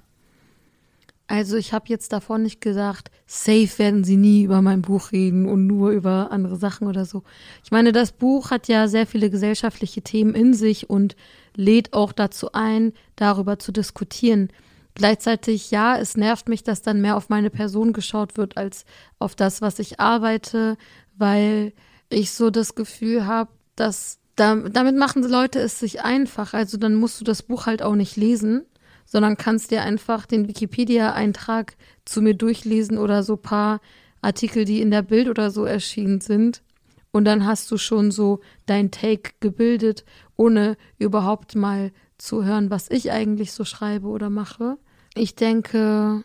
Also 1.28 1.56
ich 1.56 1.74
habe 1.74 1.86
jetzt 1.88 2.12
davon 2.12 2.44
nicht 2.44 2.60
gesagt, 2.60 3.10
safe 3.26 3.80
werden 3.80 4.04
sie 4.04 4.18
nie 4.18 4.44
über 4.44 4.62
mein 4.62 4.82
Buch 4.82 5.12
reden 5.12 5.48
und 5.48 5.66
nur 5.66 5.92
über 5.92 6.32
andere 6.32 6.58
Sachen 6.58 6.88
oder 6.88 7.06
so. 7.06 7.24
Ich 7.64 7.72
meine, 7.72 7.92
das 7.92 8.12
Buch 8.12 8.52
hat 8.52 8.68
ja 8.68 8.88
sehr 8.88 9.08
viele 9.08 9.30
gesellschaftliche 9.30 10.02
Themen 10.02 10.36
in 10.36 10.54
sich 10.54 10.90
und 10.90 11.16
lädt 11.56 11.94
auch 11.94 12.12
dazu 12.12 12.52
ein, 12.52 12.94
darüber 13.16 13.58
zu 13.58 13.72
diskutieren. 13.72 14.50
Gleichzeitig, 14.96 15.72
ja, 15.72 15.98
es 15.98 16.18
nervt 16.18 16.50
mich, 16.50 16.64
dass 16.64 16.82
dann 16.82 17.02
mehr 17.02 17.18
auf 17.18 17.30
meine 17.30 17.50
Person 17.50 17.94
geschaut 17.94 18.38
wird 18.38 18.58
als 18.58 18.86
auf 19.18 19.34
das, 19.34 19.62
was 19.62 19.80
ich 19.80 20.00
arbeite, 20.00 20.78
weil 21.18 21.74
ich 22.10 22.32
so 22.32 22.50
das 22.50 22.76
Gefühl 22.76 23.26
habe, 23.26 23.50
dass 23.76 24.20
da, 24.36 24.56
damit 24.56 24.96
machen 24.96 25.24
Leute 25.24 25.60
es 25.60 25.80
sich 25.80 26.02
einfach. 26.02 26.54
Also 26.54 26.78
dann 26.78 26.96
musst 26.96 27.20
du 27.20 27.24
das 27.24 27.44
Buch 27.44 27.66
halt 27.66 27.82
auch 27.84 27.96
nicht 27.96 28.16
lesen, 28.18 28.66
sondern 29.06 29.38
kannst 29.38 29.72
dir 29.72 29.84
einfach 29.84 30.26
den 30.26 30.48
Wikipedia-Eintrag 30.48 31.76
zu 32.06 32.22
mir 32.22 32.34
durchlesen 32.34 32.98
oder 32.98 33.24
so 33.24 33.38
paar 33.38 33.80
Artikel, 34.22 34.66
die 34.66 34.82
in 34.82 34.92
der 34.92 35.02
Bild 35.02 35.30
oder 35.30 35.52
so 35.52 35.66
erschienen 35.66 36.22
sind. 36.22 36.64
Und 37.12 37.26
dann 37.26 37.46
hast 37.46 37.70
du 37.70 37.78
schon 37.78 38.10
so 38.10 38.40
dein 38.66 38.90
Take 38.90 39.34
gebildet, 39.40 40.04
ohne 40.36 40.78
überhaupt 40.98 41.56
mal 41.56 41.92
zu 42.18 42.44
hören, 42.44 42.72
was 42.72 42.90
ich 42.90 43.12
eigentlich 43.12 43.52
so 43.52 43.66
schreibe 43.66 44.08
oder 44.08 44.32
mache. 44.32 44.78
Ich 45.14 45.36
denke, 45.36 46.24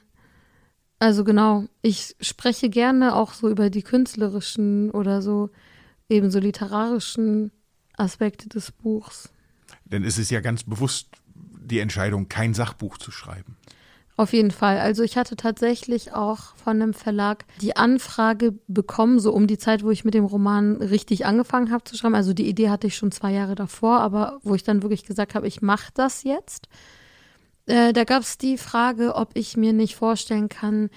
also 0.98 1.24
genau, 1.24 1.66
ich 1.82 2.16
spreche 2.20 2.70
gerne 2.70 3.14
auch 3.14 3.34
so 3.34 3.50
über 3.50 3.68
die 3.68 3.82
künstlerischen 3.82 4.90
oder 4.90 5.20
so 5.20 5.50
ebenso 6.08 6.38
literarischen 6.38 7.52
Aspekte 7.98 8.48
des 8.48 8.72
Buchs. 8.72 9.30
Denn 9.84 10.04
es 10.04 10.18
ist 10.18 10.30
ja 10.30 10.40
ganz 10.40 10.64
bewusst 10.64 11.08
die 11.34 11.80
Entscheidung, 11.80 12.28
kein 12.28 12.54
Sachbuch 12.54 12.98
zu 12.98 13.10
schreiben. 13.10 13.56
Auf 14.18 14.32
jeden 14.32 14.50
Fall. 14.50 14.80
Also 14.80 15.04
ich 15.04 15.16
hatte 15.16 15.36
tatsächlich 15.36 16.12
auch 16.12 16.56
von 16.56 16.82
einem 16.82 16.92
Verlag 16.92 17.44
die 17.60 17.76
Anfrage 17.76 18.58
bekommen, 18.66 19.20
so 19.20 19.32
um 19.32 19.46
die 19.46 19.58
Zeit, 19.58 19.84
wo 19.84 19.92
ich 19.92 20.04
mit 20.04 20.12
dem 20.12 20.24
Roman 20.24 20.76
richtig 20.78 21.24
angefangen 21.24 21.70
habe 21.70 21.84
zu 21.84 21.96
schreiben. 21.96 22.16
Also 22.16 22.32
die 22.32 22.48
Idee 22.48 22.68
hatte 22.68 22.88
ich 22.88 22.96
schon 22.96 23.12
zwei 23.12 23.32
Jahre 23.32 23.54
davor, 23.54 24.00
aber 24.00 24.40
wo 24.42 24.56
ich 24.56 24.64
dann 24.64 24.82
wirklich 24.82 25.04
gesagt 25.04 25.36
habe, 25.36 25.46
ich 25.46 25.62
mache 25.62 25.92
das 25.94 26.24
jetzt. 26.24 26.68
Äh, 27.66 27.92
da 27.92 28.02
gab 28.02 28.22
es 28.22 28.38
die 28.38 28.58
Frage, 28.58 29.14
ob 29.14 29.30
ich 29.34 29.56
mir 29.56 29.72
nicht 29.72 29.94
vorstellen 29.94 30.48
kann, 30.48 30.90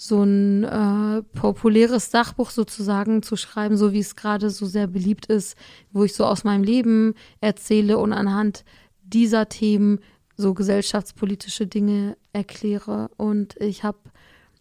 so 0.00 0.22
ein 0.22 0.62
äh, 0.62 1.22
populäres 1.34 2.12
Sachbuch 2.12 2.50
sozusagen 2.50 3.20
zu 3.24 3.34
schreiben, 3.34 3.76
so 3.76 3.92
wie 3.92 3.98
es 3.98 4.14
gerade 4.14 4.48
so 4.48 4.64
sehr 4.64 4.86
beliebt 4.86 5.26
ist, 5.26 5.56
wo 5.90 6.04
ich 6.04 6.14
so 6.14 6.24
aus 6.24 6.44
meinem 6.44 6.62
Leben 6.62 7.14
erzähle 7.40 7.98
und 7.98 8.12
anhand 8.12 8.64
dieser 9.02 9.48
Themen 9.48 9.98
so 10.36 10.54
gesellschaftspolitische 10.54 11.66
Dinge 11.66 12.16
erkläre. 12.32 13.10
Und 13.16 13.56
ich 13.56 13.82
habe 13.82 13.98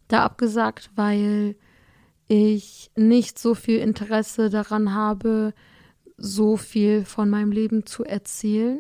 da 0.08 0.24
abgesagt, 0.24 0.90
weil 0.96 1.56
ich 2.28 2.90
nicht 2.96 3.38
so 3.38 3.54
viel 3.54 3.78
Interesse 3.78 4.50
daran 4.50 4.96
habe, 4.96 5.54
so 6.18 6.58
viel 6.58 7.06
von 7.06 7.30
meinem 7.30 7.52
Leben 7.52 7.86
zu 7.86 8.04
erzählen. 8.04 8.80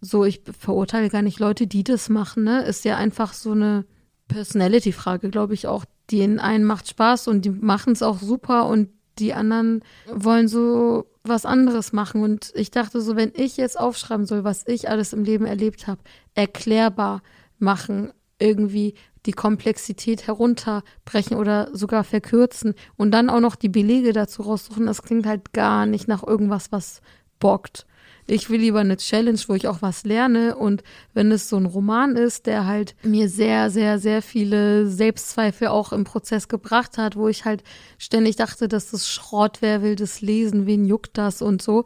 So, 0.00 0.24
ich 0.24 0.40
verurteile 0.58 1.10
gar 1.10 1.20
nicht 1.20 1.40
Leute, 1.40 1.66
die 1.66 1.84
das 1.84 2.08
machen, 2.08 2.44
ne? 2.44 2.64
Ist 2.64 2.86
ja 2.86 2.96
einfach 2.96 3.34
so 3.34 3.52
eine 3.52 3.84
Personality-Frage, 4.28 5.30
glaube 5.30 5.54
ich 5.54 5.66
auch. 5.66 5.84
Die 6.10 6.20
in 6.20 6.38
einen 6.38 6.64
macht 6.64 6.88
Spaß 6.88 7.28
und 7.28 7.44
die 7.44 7.50
machen 7.50 7.92
es 7.92 8.02
auch 8.02 8.20
super 8.20 8.66
und 8.66 8.90
die 9.18 9.34
anderen 9.34 9.82
wollen 10.12 10.46
so 10.46 11.06
was 11.24 11.44
anderes 11.46 11.92
machen. 11.92 12.22
Und 12.22 12.52
ich 12.54 12.70
dachte 12.70 13.00
so, 13.00 13.16
wenn 13.16 13.32
ich 13.34 13.56
jetzt 13.56 13.78
aufschreiben 13.78 14.26
soll, 14.26 14.44
was 14.44 14.66
ich 14.66 14.88
alles 14.88 15.12
im 15.12 15.24
Leben 15.24 15.46
erlebt 15.46 15.86
habe, 15.86 16.00
erklärbar 16.34 17.22
machen, 17.58 18.12
irgendwie 18.38 18.94
die 19.24 19.32
Komplexität 19.32 20.26
herunterbrechen 20.26 21.36
oder 21.36 21.70
sogar 21.72 22.04
verkürzen 22.04 22.74
und 22.96 23.10
dann 23.10 23.28
auch 23.28 23.40
noch 23.40 23.56
die 23.56 23.68
Belege 23.68 24.12
dazu 24.12 24.42
raussuchen, 24.42 24.86
das 24.86 25.02
klingt 25.02 25.26
halt 25.26 25.52
gar 25.52 25.86
nicht 25.86 26.06
nach 26.06 26.22
irgendwas, 26.22 26.70
was 26.70 27.00
bockt. 27.40 27.86
Ich 28.26 28.50
will 28.50 28.60
lieber 28.60 28.80
eine 28.80 28.96
Challenge, 28.96 29.38
wo 29.46 29.54
ich 29.54 29.68
auch 29.68 29.82
was 29.82 30.04
lerne. 30.04 30.56
Und 30.56 30.82
wenn 31.14 31.30
es 31.30 31.48
so 31.48 31.56
ein 31.56 31.66
Roman 31.66 32.16
ist, 32.16 32.46
der 32.46 32.66
halt 32.66 32.96
mir 33.02 33.28
sehr, 33.28 33.70
sehr, 33.70 33.98
sehr 33.98 34.20
viele 34.20 34.88
Selbstzweifel 34.88 35.68
auch 35.68 35.92
im 35.92 36.04
Prozess 36.04 36.48
gebracht 36.48 36.98
hat, 36.98 37.16
wo 37.16 37.28
ich 37.28 37.44
halt 37.44 37.62
ständig 37.98 38.36
dachte, 38.36 38.66
dass 38.66 38.90
das 38.90 39.08
Schrott, 39.08 39.58
wer 39.60 39.82
will 39.82 39.94
das 39.94 40.20
lesen, 40.20 40.66
wen 40.66 40.84
juckt 40.84 41.16
das 41.16 41.40
und 41.40 41.62
so. 41.62 41.84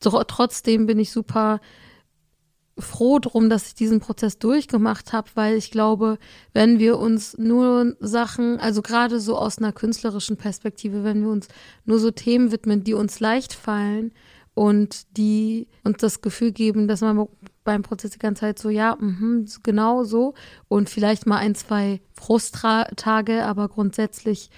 Trotzdem 0.00 0.86
bin 0.86 0.98
ich 0.98 1.12
super 1.12 1.60
froh 2.78 3.18
drum, 3.18 3.50
dass 3.50 3.68
ich 3.68 3.74
diesen 3.74 4.00
Prozess 4.00 4.38
durchgemacht 4.38 5.12
habe, 5.12 5.28
weil 5.34 5.56
ich 5.56 5.70
glaube, 5.70 6.18
wenn 6.54 6.78
wir 6.78 6.98
uns 6.98 7.36
nur 7.38 7.94
Sachen, 8.00 8.58
also 8.58 8.80
gerade 8.80 9.20
so 9.20 9.36
aus 9.36 9.58
einer 9.58 9.72
künstlerischen 9.72 10.36
Perspektive, 10.38 11.04
wenn 11.04 11.22
wir 11.22 11.30
uns 11.30 11.48
nur 11.84 11.98
so 11.98 12.10
Themen 12.10 12.50
widmen, 12.50 12.82
die 12.82 12.94
uns 12.94 13.20
leicht 13.20 13.52
fallen, 13.52 14.12
und 14.54 15.16
die 15.16 15.68
uns 15.84 15.98
das 15.98 16.20
Gefühl 16.20 16.52
geben, 16.52 16.88
dass 16.88 17.00
man 17.00 17.26
beim 17.64 17.82
Prozess 17.82 18.10
die 18.10 18.18
ganze 18.18 18.40
Zeit 18.40 18.58
so, 18.58 18.68
ja, 18.68 18.96
mh, 18.98 19.46
genau 19.62 20.04
so. 20.04 20.34
Und 20.68 20.90
vielleicht 20.90 21.26
mal 21.26 21.38
ein, 21.38 21.54
zwei 21.54 22.00
Frusttage, 22.12 23.44
aber 23.44 23.68
grundsätzlich 23.68 24.50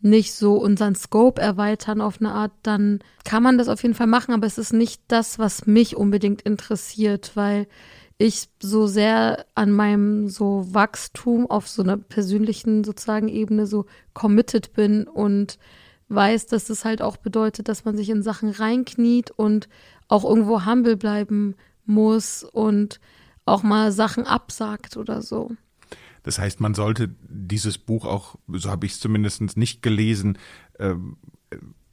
nicht 0.00 0.34
so 0.34 0.56
unseren 0.56 0.94
Scope 0.94 1.40
erweitern 1.40 2.00
auf 2.00 2.20
eine 2.20 2.32
Art, 2.32 2.52
dann 2.62 3.00
kann 3.24 3.42
man 3.42 3.56
das 3.56 3.68
auf 3.68 3.82
jeden 3.82 3.94
Fall 3.94 4.06
machen, 4.06 4.34
aber 4.34 4.46
es 4.46 4.58
ist 4.58 4.74
nicht 4.74 5.02
das, 5.08 5.38
was 5.38 5.66
mich 5.66 5.96
unbedingt 5.96 6.42
interessiert, 6.42 7.32
weil 7.34 7.66
ich 8.18 8.48
so 8.62 8.86
sehr 8.86 9.46
an 9.54 9.72
meinem 9.72 10.28
so 10.28 10.66
Wachstum 10.68 11.50
auf 11.50 11.68
so 11.68 11.82
einer 11.82 11.96
persönlichen 11.96 12.84
sozusagen 12.84 13.28
Ebene 13.28 13.66
so 13.66 13.86
committed 14.12 14.74
bin 14.74 15.04
und 15.08 15.58
weiß, 16.08 16.46
dass 16.46 16.70
es 16.70 16.84
halt 16.84 17.02
auch 17.02 17.16
bedeutet, 17.16 17.68
dass 17.68 17.84
man 17.84 17.96
sich 17.96 18.10
in 18.10 18.22
Sachen 18.22 18.50
reinkniet 18.50 19.30
und 19.30 19.68
auch 20.08 20.24
irgendwo 20.24 20.64
humble 20.66 20.96
bleiben 20.96 21.54
muss 21.86 22.44
und 22.44 23.00
auch 23.46 23.62
mal 23.62 23.92
Sachen 23.92 24.24
absagt 24.24 24.96
oder 24.96 25.22
so. 25.22 25.52
Das 26.22 26.38
heißt, 26.38 26.60
man 26.60 26.74
sollte 26.74 27.14
dieses 27.28 27.78
Buch 27.78 28.06
auch, 28.06 28.36
so 28.48 28.70
habe 28.70 28.86
ich 28.86 28.92
es 28.92 29.00
zumindest 29.00 29.56
nicht 29.56 29.82
gelesen, 29.82 30.38
äh, 30.78 30.94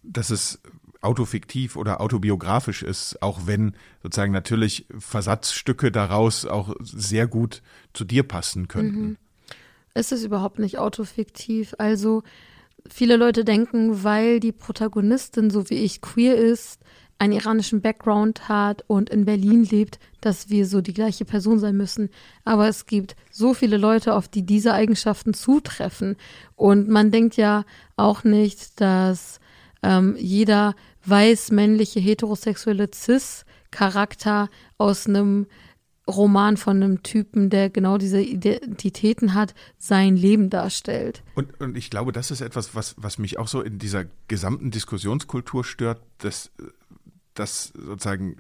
dass 0.04 0.30
es 0.30 0.62
autofiktiv 1.02 1.76
oder 1.76 2.00
autobiografisch 2.00 2.84
ist, 2.84 3.22
auch 3.22 3.42
wenn 3.46 3.76
sozusagen 4.04 4.32
natürlich 4.32 4.86
Versatzstücke 4.98 5.92
daraus 5.92 6.46
auch 6.46 6.76
sehr 6.80 7.28
gut 7.28 7.62
zu 7.94 8.06
dir 8.06 8.24
passen 8.24 8.68
könnten. 8.68 9.02
Mhm. 9.02 9.18
Es 9.94 10.12
ist 10.12 10.24
überhaupt 10.24 10.60
nicht 10.60 10.78
autofiktiv. 10.78 11.76
Also 11.78 12.24
viele 12.90 13.18
Leute 13.18 13.44
denken, 13.44 14.04
weil 14.04 14.40
die 14.40 14.52
Protagonistin, 14.52 15.50
so 15.50 15.70
wie 15.70 15.76
ich, 15.76 16.02
queer 16.02 16.36
ist, 16.36 16.80
einen 17.22 17.34
iranischen 17.34 17.82
Background 17.82 18.50
hat 18.50 18.84
und 18.88 19.12
in 19.12 19.26
Berlin 19.26 19.64
lebt, 19.64 20.00
dass 20.22 20.50
wir 20.50 20.66
so 20.66 20.82
die 20.82 20.94
gleiche 20.94 21.24
Person 21.24 21.60
sein 21.60 21.78
müssen. 21.78 22.10
Aber 22.46 22.68
es 22.68 22.88
gibt 22.88 23.16
so 23.30 23.54
viele 23.54 23.78
Leute, 23.78 24.16
auf 24.16 24.28
die 24.28 24.44
diese 24.44 24.74
Eigenschaften 24.74 25.36
zutreffen. 25.36 26.16
Und 26.56 26.90
man 26.90 27.12
denkt 27.12 27.38
ja 27.38 27.64
auch 27.96 28.24
nicht, 28.24 28.82
dass 28.82 29.40
ähm, 29.84 30.16
jeder 30.18 30.74
weiß 31.06 31.52
männliche 31.52 32.00
heterosexuelle 32.00 32.90
Cis-Charakter 32.92 34.50
aus 34.80 35.06
einem 35.06 35.46
Roman 36.12 36.58
von 36.58 36.78
einem 36.78 37.04
Typen, 37.04 37.50
der 37.50 37.70
genau 37.70 37.98
diese 37.98 38.22
Identitäten 38.22 39.34
hat, 39.34 39.54
sein 39.78 40.16
Leben 40.16 40.50
darstellt. 40.50 41.24
Und, 41.36 41.60
und 41.60 41.78
ich 41.78 41.90
glaube, 41.90 42.12
das 42.12 42.32
ist 42.32 42.42
etwas, 42.42 42.76
was, 42.76 42.96
was 42.98 43.18
mich 43.18 43.40
auch 43.40 43.48
so 43.48 43.62
in 43.62 43.80
dieser 43.80 44.06
gesamten 44.28 44.72
Diskussionskultur 44.72 45.64
stört, 45.64 46.02
dass, 46.20 46.52
dass 47.34 47.74
sozusagen 47.76 48.38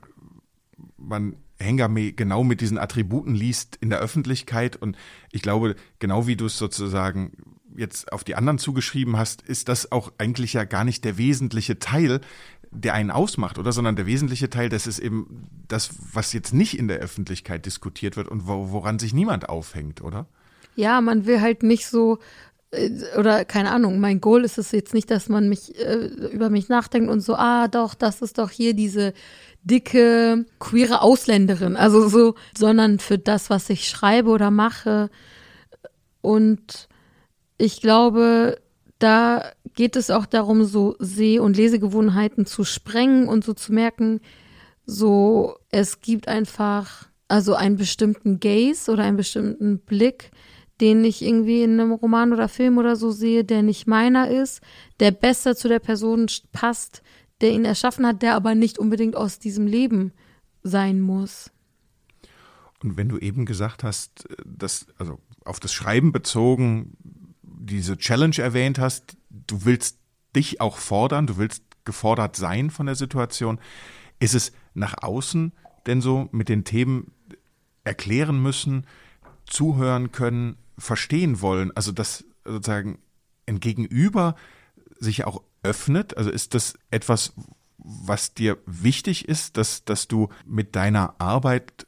man 0.97 1.35
Hengame 1.59 2.11
genau 2.11 2.43
mit 2.43 2.61
diesen 2.61 2.77
Attributen 2.77 3.35
liest 3.35 3.77
in 3.79 3.89
der 3.89 3.99
Öffentlichkeit. 3.99 4.75
Und 4.75 4.97
ich 5.31 5.41
glaube, 5.41 5.75
genau 5.99 6.27
wie 6.27 6.35
du 6.35 6.45
es 6.45 6.57
sozusagen 6.57 7.31
jetzt 7.75 8.11
auf 8.11 8.23
die 8.23 8.35
anderen 8.35 8.57
zugeschrieben 8.57 9.17
hast, 9.17 9.41
ist 9.41 9.69
das 9.69 9.91
auch 9.91 10.11
eigentlich 10.17 10.53
ja 10.53 10.65
gar 10.65 10.83
nicht 10.83 11.05
der 11.05 11.17
wesentliche 11.17 11.79
Teil, 11.79 12.21
der 12.71 12.93
einen 12.93 13.11
ausmacht, 13.11 13.57
oder? 13.57 13.71
Sondern 13.71 13.95
der 13.95 14.05
wesentliche 14.05 14.49
Teil, 14.49 14.69
das 14.69 14.87
ist 14.87 14.99
eben 14.99 15.47
das, 15.67 15.91
was 16.13 16.33
jetzt 16.33 16.53
nicht 16.53 16.77
in 16.77 16.87
der 16.87 16.99
Öffentlichkeit 16.99 17.65
diskutiert 17.65 18.17
wird 18.17 18.27
und 18.27 18.47
wo, 18.47 18.71
woran 18.71 18.97
sich 18.97 19.13
niemand 19.13 19.49
aufhängt, 19.49 20.01
oder? 20.01 20.25
Ja, 20.75 21.01
man 21.01 21.25
will 21.25 21.41
halt 21.41 21.63
nicht 21.63 21.85
so 21.85 22.19
äh, 22.71 22.89
oder 23.17 23.45
keine 23.45 23.71
Ahnung, 23.71 23.99
mein 23.99 24.21
Goal 24.21 24.43
ist 24.43 24.57
es 24.57 24.71
jetzt 24.71 24.93
nicht, 24.93 25.11
dass 25.11 25.29
man 25.29 25.49
mich 25.49 25.77
äh, 25.77 26.07
über 26.31 26.49
mich 26.49 26.69
nachdenkt 26.69 27.09
und 27.09 27.19
so, 27.19 27.35
ah, 27.35 27.67
doch, 27.67 27.93
das 27.93 28.21
ist 28.21 28.37
doch 28.37 28.49
hier 28.49 28.73
diese 28.73 29.13
dicke 29.63 30.45
queere 30.59 31.01
Ausländerin, 31.01 31.75
also 31.75 32.07
so, 32.07 32.35
sondern 32.57 32.99
für 32.99 33.19
das, 33.19 33.49
was 33.49 33.69
ich 33.69 33.89
schreibe 33.89 34.29
oder 34.29 34.49
mache 34.49 35.09
und 36.21 36.87
ich 37.57 37.81
glaube, 37.81 38.59
da 39.01 39.51
geht 39.73 39.95
es 39.95 40.09
auch 40.09 40.25
darum, 40.25 40.63
so 40.63 40.95
Seh- 40.99 41.39
und 41.39 41.57
Lesegewohnheiten 41.57 42.45
zu 42.45 42.63
sprengen 42.63 43.27
und 43.27 43.43
so 43.43 43.53
zu 43.53 43.73
merken, 43.73 44.21
so 44.85 45.55
es 45.69 46.01
gibt 46.01 46.27
einfach 46.27 47.07
also 47.27 47.55
einen 47.55 47.77
bestimmten 47.77 48.39
Gaze 48.39 48.91
oder 48.91 49.03
einen 49.03 49.17
bestimmten 49.17 49.79
Blick, 49.79 50.31
den 50.81 51.03
ich 51.03 51.21
irgendwie 51.21 51.63
in 51.63 51.79
einem 51.79 51.93
Roman 51.93 52.33
oder 52.33 52.47
Film 52.47 52.77
oder 52.77 52.95
so 52.95 53.11
sehe, 53.11 53.43
der 53.43 53.63
nicht 53.63 53.87
meiner 53.87 54.29
ist, 54.29 54.61
der 54.99 55.11
besser 55.11 55.55
zu 55.55 55.67
der 55.67 55.79
Person 55.79 56.27
passt, 56.51 57.01
der 57.39 57.51
ihn 57.51 57.65
erschaffen 57.65 58.05
hat, 58.05 58.21
der 58.21 58.35
aber 58.35 58.53
nicht 58.53 58.77
unbedingt 58.77 59.15
aus 59.15 59.39
diesem 59.39 59.65
Leben 59.65 60.11
sein 60.63 60.99
muss. 60.99 61.51
Und 62.83 62.97
wenn 62.97 63.09
du 63.09 63.17
eben 63.17 63.45
gesagt 63.45 63.83
hast, 63.83 64.27
dass, 64.45 64.87
also 64.97 65.19
auf 65.45 65.59
das 65.59 65.71
Schreiben 65.71 66.11
bezogen, 66.11 66.97
diese 67.75 67.97
Challenge 67.97 68.37
erwähnt 68.37 68.79
hast, 68.79 69.17
du 69.29 69.65
willst 69.65 69.97
dich 70.35 70.61
auch 70.61 70.77
fordern, 70.77 71.27
du 71.27 71.37
willst 71.37 71.63
gefordert 71.85 72.35
sein 72.35 72.69
von 72.69 72.85
der 72.85 72.95
Situation. 72.95 73.59
Ist 74.19 74.35
es 74.35 74.51
nach 74.73 75.01
außen 75.01 75.51
denn 75.87 76.01
so 76.01 76.29
mit 76.31 76.49
den 76.49 76.63
Themen 76.63 77.11
erklären 77.83 78.41
müssen, 78.41 78.85
zuhören 79.45 80.11
können, 80.11 80.57
verstehen 80.77 81.41
wollen? 81.41 81.75
Also 81.75 81.91
dass 81.91 82.25
sozusagen 82.45 82.99
ein 83.47 83.59
Gegenüber 83.59 84.35
sich 84.99 85.25
auch 85.25 85.41
öffnet? 85.63 86.17
Also 86.17 86.29
ist 86.29 86.53
das 86.53 86.75
etwas, 86.91 87.33
was 87.77 88.33
dir 88.33 88.57
wichtig 88.65 89.27
ist, 89.27 89.57
dass, 89.57 89.83
dass 89.83 90.07
du 90.07 90.29
mit 90.45 90.75
deiner 90.75 91.15
Arbeit 91.19 91.87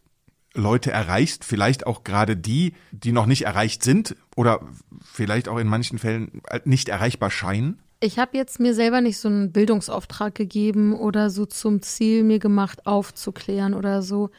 Leute 0.54 0.92
erreichst, 0.92 1.44
vielleicht 1.44 1.88
auch 1.88 2.04
gerade 2.04 2.38
die, 2.38 2.74
die 2.92 3.12
noch 3.12 3.26
nicht 3.26 3.44
erreicht 3.44 3.84
sind 3.84 4.16
oder 4.36 4.62
vielleicht 5.02 5.48
auch 5.48 5.58
in 5.58 5.68
manchen 5.68 5.98
Fällen 5.98 6.42
nicht 6.63 6.89
erreichbar 6.89 7.32
scheinen? 7.32 7.80
Ich 8.00 8.20
habe 8.20 8.38
jetzt 8.38 8.60
mir 8.60 8.74
selber 8.74 9.02
nicht 9.02 9.18
so 9.18 9.30
einen 9.30 9.52
Bildungsauftrag 9.52 10.36
gegeben 10.36 10.94
oder 10.94 11.30
so 11.30 11.46
zum 11.46 11.82
Ziel 11.82 12.24
mir 12.24 12.39
gemacht, 12.39 12.86
aufzuklären 12.86 13.74
oder 13.74 14.02
so. 14.02 14.30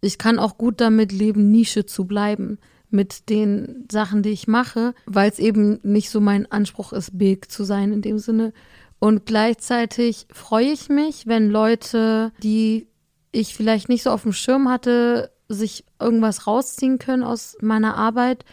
Ich 0.00 0.16
kann 0.16 0.38
auch 0.38 0.56
gut 0.58 0.80
damit 0.80 1.12
leben, 1.12 1.50
Nische 1.50 1.86
zu 1.86 2.04
bleiben 2.04 2.58
mit 2.90 3.28
den 3.28 3.86
Sachen, 3.90 4.22
die 4.22 4.30
ich 4.30 4.46
mache, 4.46 4.94
weil 5.06 5.28
es 5.28 5.40
eben 5.40 5.80
nicht 5.82 6.10
so 6.10 6.20
mein 6.20 6.50
Anspruch 6.50 6.92
ist, 6.92 7.18
big 7.18 7.50
zu 7.50 7.64
sein 7.64 7.92
in 7.92 8.02
dem 8.02 8.18
Sinne. 8.18 8.52
Und 9.00 9.26
gleichzeitig 9.26 10.26
freue 10.32 10.70
ich 10.70 10.88
mich, 10.88 11.26
wenn 11.26 11.50
Leute, 11.50 12.32
die 12.42 12.86
ich 13.32 13.54
vielleicht 13.54 13.88
nicht 13.88 14.04
so 14.04 14.10
auf 14.10 14.22
dem 14.22 14.32
Schirm 14.32 14.68
hatte, 14.68 15.32
sich 15.48 15.84
irgendwas 16.00 16.46
rausziehen 16.46 16.98
können 16.98 17.22
aus 17.22 17.56
meiner 17.60 17.96
Arbeit, 17.96 18.44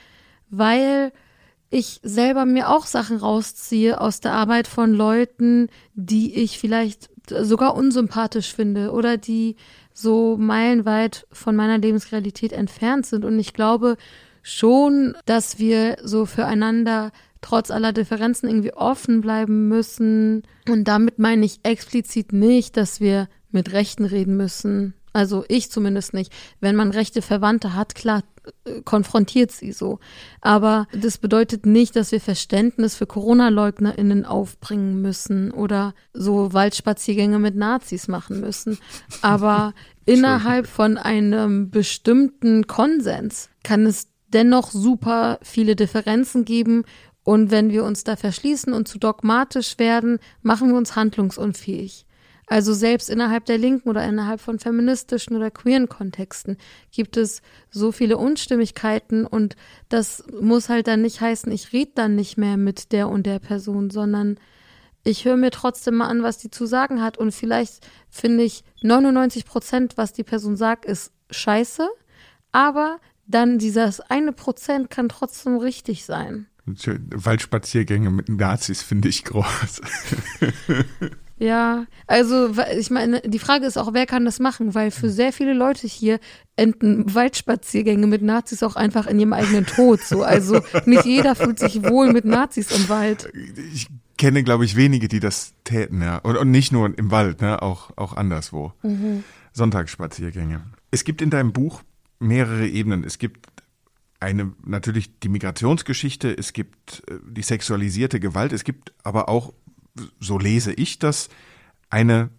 weil 0.50 1.12
ich 1.70 2.02
selber 2.04 2.46
mir 2.46 2.70
auch 2.70 2.86
Sachen 2.86 3.18
rausziehe 3.18 4.00
aus 4.00 4.20
der 4.20 4.34
Arbeit 4.34 4.68
von 4.68 4.94
Leuten, 4.94 5.70
die 5.94 6.36
ich 6.36 6.60
vielleicht 6.60 7.10
sogar 7.30 7.76
unsympathisch 7.76 8.54
finde 8.54 8.92
oder 8.92 9.18
die 9.18 9.56
so 9.94 10.36
meilenweit 10.38 11.26
von 11.32 11.56
meiner 11.56 11.78
Lebensrealität 11.78 12.52
entfernt 12.52 13.06
sind. 13.06 13.24
Und 13.24 13.40
ich 13.40 13.54
glaube 13.54 13.96
schon, 14.42 15.16
dass 15.26 15.60
wir 15.60 15.98
so 16.04 16.26
füreinander 16.26 17.12
trotz 17.40 17.72
aller 17.72 17.94
Differenzen 17.94 18.50
irgendwie 18.50 18.74
offen 18.74 19.22
bleiben 19.22 19.70
müssen. 19.70 20.44
Und 20.68 20.90
damit 20.90 21.20
meine 21.20 21.46
ich 21.46 21.62
explizit 21.64 22.34
nicht, 22.34 22.76
dass 22.76 23.00
wir 23.00 23.30
mit 23.52 23.72
Rechten 23.72 24.06
reden 24.06 24.36
müssen 24.36 24.94
also 25.14 25.44
ich 25.48 25.70
zumindest 25.70 26.14
nicht. 26.14 26.32
Wenn 26.60 26.76
man 26.76 26.92
rechte 26.92 27.22
Verwandte 27.22 27.76
hat, 27.76 27.96
klar, 27.96 28.24
äh, 28.66 28.82
konfrontiert 28.82 29.52
sie 29.52 29.72
so. 29.72 30.00
Aber 30.40 30.88
das 30.94 31.18
bedeutet 31.18 31.66
nicht, 31.66 31.96
dass 31.96 32.12
wir 32.12 32.22
Verständnis 32.22 32.96
für 32.96 33.06
Corona-LeugnerInnen 33.06 34.26
aufbringen 34.26 35.02
müssen 35.02 35.52
oder 35.52 35.94
so 36.14 36.54
Waldspaziergänge 36.54 37.40
mit 37.40 37.56
Nazis 37.56 38.08
machen 38.08 38.40
müssen. 38.40 38.78
Aber 39.22 39.74
innerhalb 40.06 40.68
von 40.68 40.98
einem 40.98 41.70
bestimmten 41.70 42.68
Konsens 42.68 43.50
kann 43.64 43.86
es 43.86 44.08
dennoch 44.28 44.72
super 44.72 45.40
viele 45.42 45.76
Differenzen 45.76 46.46
geben. 46.46 46.84
Und 47.24 47.52
wenn 47.52 47.70
wir 47.70 47.84
uns 47.84 48.04
da 48.04 48.16
verschließen 48.16 48.74
und 48.74 48.88
zu 48.88 48.98
dogmatisch 48.98 49.78
werden, 49.78 50.20
machen 50.42 50.70
wir 50.70 50.78
uns 50.78 50.96
handlungsunfähig. 50.96 52.06
Also 52.52 52.74
selbst 52.74 53.10
innerhalb 53.10 53.46
der 53.46 53.58
linken 53.58 53.88
oder 53.88 54.06
innerhalb 54.06 54.42
von 54.42 54.60
feministischen 54.60 55.38
oder 55.38 55.50
queeren 55.50 55.88
Kontexten 55.88 56.58
gibt 56.92 57.16
es 57.16 57.42
so 57.70 57.94
viele 57.94 58.18
Unstimmigkeiten 58.18 59.26
und 59.26 59.56
das 59.88 60.26
muss 60.42 60.68
halt 60.68 60.88
dann 60.88 61.02
nicht 61.02 61.22
heißen, 61.22 61.50
ich 61.50 61.72
rede 61.72 61.94
dann 61.96 62.18
nicht 62.18 62.38
mehr 62.38 62.58
mit 62.58 62.92
der 62.92 63.08
und 63.08 63.26
der 63.26 63.40
Person, 63.40 63.90
sondern 63.90 64.38
ich 65.06 65.24
höre 65.24 65.38
mir 65.38 65.52
trotzdem 65.52 65.96
mal 65.96 66.10
an, 66.10 66.24
was 66.24 66.40
die 66.40 66.52
zu 66.52 66.66
sagen 66.66 67.02
hat 67.02 67.18
und 67.18 67.32
vielleicht 67.32 67.88
finde 68.10 68.44
ich 68.44 68.66
99 68.82 69.46
Prozent, 69.46 69.94
was 69.96 70.12
die 70.12 70.26
Person 70.26 70.58
sagt, 70.58 70.84
ist 70.84 71.14
scheiße, 71.30 71.88
aber 72.52 73.00
dann 73.28 73.60
dieses 73.60 74.02
eine 74.02 74.34
Prozent 74.34 74.90
kann 74.90 75.08
trotzdem 75.08 75.56
richtig 75.56 76.04
sein. 76.04 76.48
Waldspaziergänge 76.66 78.10
mit 78.10 78.28
Nazis 78.28 78.82
finde 78.82 79.08
ich 79.08 79.24
groß. 79.24 79.80
Ja, 81.42 81.88
also 82.06 82.52
ich 82.78 82.92
meine, 82.92 83.20
die 83.22 83.40
Frage 83.40 83.66
ist 83.66 83.76
auch, 83.76 83.96
wer 83.96 84.06
kann 84.06 84.26
das 84.26 84.40
machen? 84.40 84.76
Weil 84.76 84.92
für 84.92 85.10
sehr 85.10 85.34
viele 85.34 85.54
Leute 85.54 85.88
hier 85.88 86.20
enden 86.56 87.16
Waldspaziergänge 87.16 88.06
mit 88.06 88.22
Nazis 88.22 88.62
auch 88.62 88.76
einfach 88.76 89.08
in 89.08 89.20
ihrem 89.20 89.34
eigenen 89.34 89.66
Tod. 89.66 90.02
So, 90.02 90.22
also 90.22 90.62
nicht 90.86 91.06
jeder 91.06 91.34
fühlt 91.34 91.58
sich 91.58 91.84
wohl 91.84 92.14
mit 92.14 92.26
Nazis 92.26 92.70
im 92.70 92.88
Wald. 92.90 93.34
Ich 93.74 93.88
kenne, 94.20 94.44
glaube 94.44 94.66
ich, 94.66 94.76
wenige, 94.76 95.08
die 95.08 95.20
das 95.20 95.56
täten, 95.64 96.04
ja. 96.04 96.18
Und, 96.18 96.38
und 96.38 96.52
nicht 96.52 96.72
nur 96.72 96.96
im 96.96 97.10
Wald, 97.10 97.42
ne, 97.42 97.60
auch 97.64 97.90
auch 97.98 98.16
anderswo. 98.16 98.74
Mhm. 98.84 99.24
Sonntagsspaziergänge. 99.52 100.62
Es 100.92 101.04
gibt 101.04 101.24
in 101.24 101.32
deinem 101.32 101.54
Buch 101.54 101.82
mehrere 102.20 102.68
Ebenen. 102.68 103.04
Es 103.04 103.18
gibt 103.18 103.48
eine 104.20 104.54
natürlich 104.64 105.20
die 105.20 105.30
Migrationsgeschichte, 105.30 106.38
es 106.38 106.54
gibt 106.54 107.02
äh, 107.10 107.16
die 107.28 107.42
sexualisierte 107.42 108.20
Gewalt, 108.20 108.54
es 108.54 108.64
gibt 108.64 108.94
aber 109.04 109.28
auch 109.28 109.54
so 110.20 110.38
lese 110.38 110.74
ich 110.74 111.00
das, 111.00 111.30
eine 111.90 112.30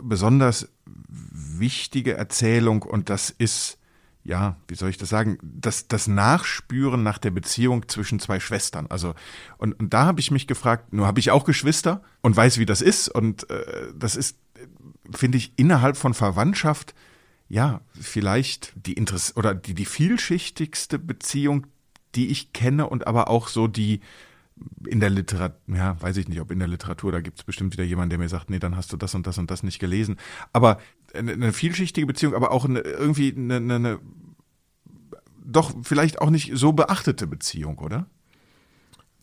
besonders 0.00 0.68
wichtige 0.96 2.14
Erzählung 2.14 2.82
und 2.82 3.10
das 3.10 3.30
ist, 3.30 3.78
ja, 4.24 4.56
wie 4.68 4.74
soll 4.74 4.90
ich 4.90 4.98
das 4.98 5.08
sagen, 5.08 5.38
das, 5.42 5.88
das 5.88 6.06
Nachspüren 6.06 7.02
nach 7.02 7.18
der 7.18 7.30
Beziehung 7.30 7.88
zwischen 7.88 8.20
zwei 8.20 8.40
Schwestern. 8.40 8.86
Also, 8.86 9.14
und, 9.58 9.78
und 9.78 9.92
da 9.92 10.06
habe 10.06 10.20
ich 10.20 10.30
mich 10.30 10.46
gefragt, 10.46 10.92
nur 10.92 11.06
habe 11.06 11.20
ich 11.20 11.30
auch 11.30 11.44
Geschwister 11.44 12.02
und 12.20 12.36
weiß, 12.36 12.58
wie 12.58 12.66
das 12.66 12.80
ist 12.80 13.08
und 13.08 13.48
äh, 13.50 13.92
das 13.94 14.16
ist, 14.16 14.38
finde 15.10 15.38
ich, 15.38 15.52
innerhalb 15.56 15.96
von 15.96 16.14
Verwandtschaft, 16.14 16.94
ja, 17.48 17.82
vielleicht 18.00 18.72
die 18.76 18.94
Interess 18.94 19.36
oder 19.36 19.54
die, 19.54 19.74
die 19.74 19.84
vielschichtigste 19.84 20.98
Beziehung, 20.98 21.66
die 22.14 22.28
ich 22.28 22.52
kenne 22.52 22.88
und 22.88 23.06
aber 23.06 23.28
auch 23.28 23.48
so 23.48 23.66
die, 23.66 24.00
in 24.86 25.00
der 25.00 25.10
Literatur, 25.10 25.56
ja, 25.74 26.00
weiß 26.00 26.16
ich 26.16 26.28
nicht, 26.28 26.40
ob 26.40 26.50
in 26.50 26.58
der 26.58 26.68
Literatur, 26.68 27.12
da 27.12 27.20
gibt 27.20 27.38
es 27.38 27.44
bestimmt 27.44 27.72
wieder 27.72 27.84
jemanden, 27.84 28.10
der 28.10 28.18
mir 28.18 28.28
sagt, 28.28 28.50
nee, 28.50 28.58
dann 28.58 28.76
hast 28.76 28.92
du 28.92 28.96
das 28.96 29.14
und 29.14 29.26
das 29.26 29.38
und 29.38 29.50
das 29.50 29.62
nicht 29.62 29.78
gelesen. 29.78 30.16
Aber 30.52 30.78
eine, 31.14 31.32
eine 31.32 31.52
vielschichtige 31.52 32.06
Beziehung, 32.06 32.34
aber 32.34 32.50
auch 32.50 32.64
eine, 32.64 32.80
irgendwie 32.80 33.34
eine, 33.36 33.56
eine, 33.56 33.74
eine, 33.74 33.98
doch 35.44 35.72
vielleicht 35.82 36.20
auch 36.20 36.30
nicht 36.30 36.52
so 36.54 36.72
beachtete 36.72 37.26
Beziehung, 37.26 37.78
oder? 37.78 38.06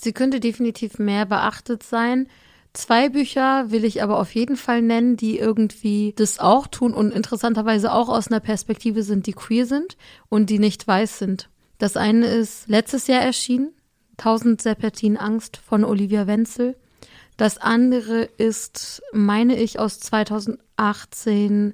Sie 0.01 0.13
könnte 0.13 0.39
definitiv 0.39 0.99
mehr 0.99 1.25
beachtet 1.25 1.83
sein. 1.83 2.27
Zwei 2.73 3.09
Bücher 3.09 3.71
will 3.71 3.83
ich 3.83 4.03
aber 4.03 4.19
auf 4.19 4.33
jeden 4.35 4.55
Fall 4.55 4.81
nennen, 4.81 5.17
die 5.17 5.39
irgendwie 5.39 6.13
das 6.15 6.39
auch 6.39 6.67
tun 6.67 6.93
und 6.93 7.11
interessanterweise 7.11 7.91
auch 7.91 8.09
aus 8.09 8.27
einer 8.27 8.39
Perspektive 8.39 9.03
sind, 9.03 9.25
die 9.25 9.33
queer 9.33 9.65
sind 9.65 9.97
und 10.29 10.49
die 10.49 10.59
nicht 10.59 10.87
weiß 10.87 11.17
sind. 11.19 11.49
Das 11.79 11.97
eine 11.97 12.27
ist 12.27 12.67
letztes 12.67 13.07
Jahr 13.07 13.21
erschienen, 13.21 13.71
1000 14.19 14.61
Serpentin 14.61 15.17
Angst 15.17 15.57
von 15.57 15.83
Olivia 15.83 16.27
Wenzel. 16.27 16.75
Das 17.37 17.57
andere 17.57 18.23
ist, 18.23 19.01
meine 19.13 19.55
ich, 19.55 19.79
aus 19.79 19.99
2018 19.99 21.73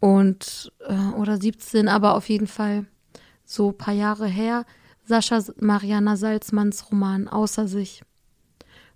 und 0.00 0.72
äh, 0.80 1.14
oder 1.16 1.40
17, 1.40 1.88
aber 1.88 2.14
auf 2.14 2.28
jeden 2.28 2.48
Fall 2.48 2.86
so 3.44 3.70
ein 3.70 3.78
paar 3.78 3.94
Jahre 3.94 4.26
her. 4.26 4.66
Sascha 5.04 5.40
Mariana 5.60 6.16
Salzmanns 6.16 6.90
Roman 6.90 7.28
Außer 7.28 7.68
sich. 7.68 8.02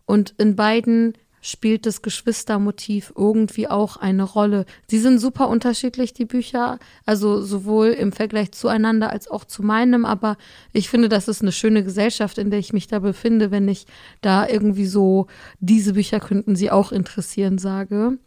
Und 0.07 0.35
in 0.39 0.57
beiden 0.57 1.17
spielt 1.41 1.87
das 1.87 2.03
Geschwistermotiv 2.03 3.13
irgendwie 3.17 3.69
auch 3.69 3.97
eine 3.97 4.25
Rolle. 4.25 4.67
Sie 4.89 4.99
sind 4.99 5.19
super 5.19 5.49
unterschiedlich, 5.49 6.13
die 6.13 6.25
Bücher, 6.25 6.79
also 7.07 7.41
sowohl 7.43 7.89
im 7.89 8.13
Vergleich 8.13 8.53
zueinander 8.53 9.11
als 9.11 9.29
auch 9.29 9.45
zu 9.45 9.63
meinem, 9.63 10.05
aber 10.05 10.37
ich 10.73 10.89
finde, 10.89 11.09
das 11.09 11.29
ist 11.29 11.43
eine 11.43 11.53
schöne 11.53 11.83
Gesellschaft, 11.83 12.39
in 12.39 12.51
der 12.51 12.59
ich 12.59 12.73
mich 12.73 12.87
da 12.87 12.99
befinde, 12.99 13.51
wenn 13.51 13.69
ich 13.69 13.87
da 14.21 14.47
irgendwie 14.47 14.87
so, 14.87 15.27
diese 15.61 15.95
Bücher 15.95 16.21
könnten 16.21 16.57
Sie 16.57 16.71
auch 16.71 16.93
interessieren, 16.93 17.59
sage. 17.59 18.19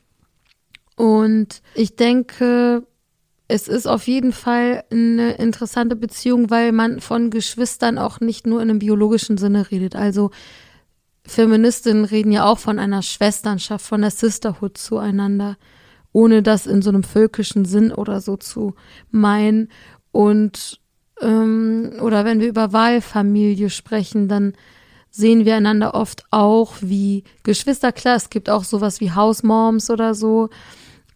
Und 0.95 1.61
ich 1.75 1.95
denke, 1.95 2.83
es 3.47 3.67
ist 3.67 3.87
auf 3.87 4.07
jeden 4.07 4.31
Fall 4.31 4.83
eine 4.91 5.33
interessante 5.33 5.95
Beziehung, 5.95 6.49
weil 6.49 6.71
man 6.71 7.01
von 7.01 7.29
Geschwistern 7.29 7.97
auch 7.97 8.19
nicht 8.19 8.47
nur 8.47 8.61
in 8.61 8.69
einem 8.69 8.79
biologischen 8.79 9.37
Sinne 9.37 9.69
redet. 9.69 9.95
Also 9.95 10.31
Feministinnen 11.25 12.05
reden 12.05 12.31
ja 12.31 12.45
auch 12.45 12.59
von 12.59 12.79
einer 12.79 13.01
Schwesternschaft, 13.01 13.85
von 13.85 14.01
der 14.01 14.11
Sisterhood 14.11 14.77
zueinander, 14.77 15.57
ohne 16.11 16.43
das 16.43 16.67
in 16.67 16.81
so 16.81 16.89
einem 16.89 17.03
völkischen 17.03 17.65
Sinn 17.65 17.91
oder 17.91 18.21
so 18.21 18.37
zu 18.37 18.75
meinen. 19.09 19.69
Und 20.11 20.79
ähm, 21.21 21.93
oder 22.01 22.25
wenn 22.25 22.39
wir 22.39 22.49
über 22.49 22.73
Wahlfamilie 22.73 23.69
sprechen, 23.69 24.27
dann 24.27 24.53
sehen 25.09 25.45
wir 25.45 25.55
einander 25.55 25.93
oft 25.93 26.25
auch 26.31 26.73
wie 26.81 27.23
Geschwister. 27.43 27.91
Klar, 27.91 28.15
es 28.15 28.29
gibt 28.29 28.49
auch 28.49 28.63
sowas 28.63 28.99
wie 28.99 29.11
Hausmoms 29.11 29.89
oder 29.89 30.15
so 30.15 30.49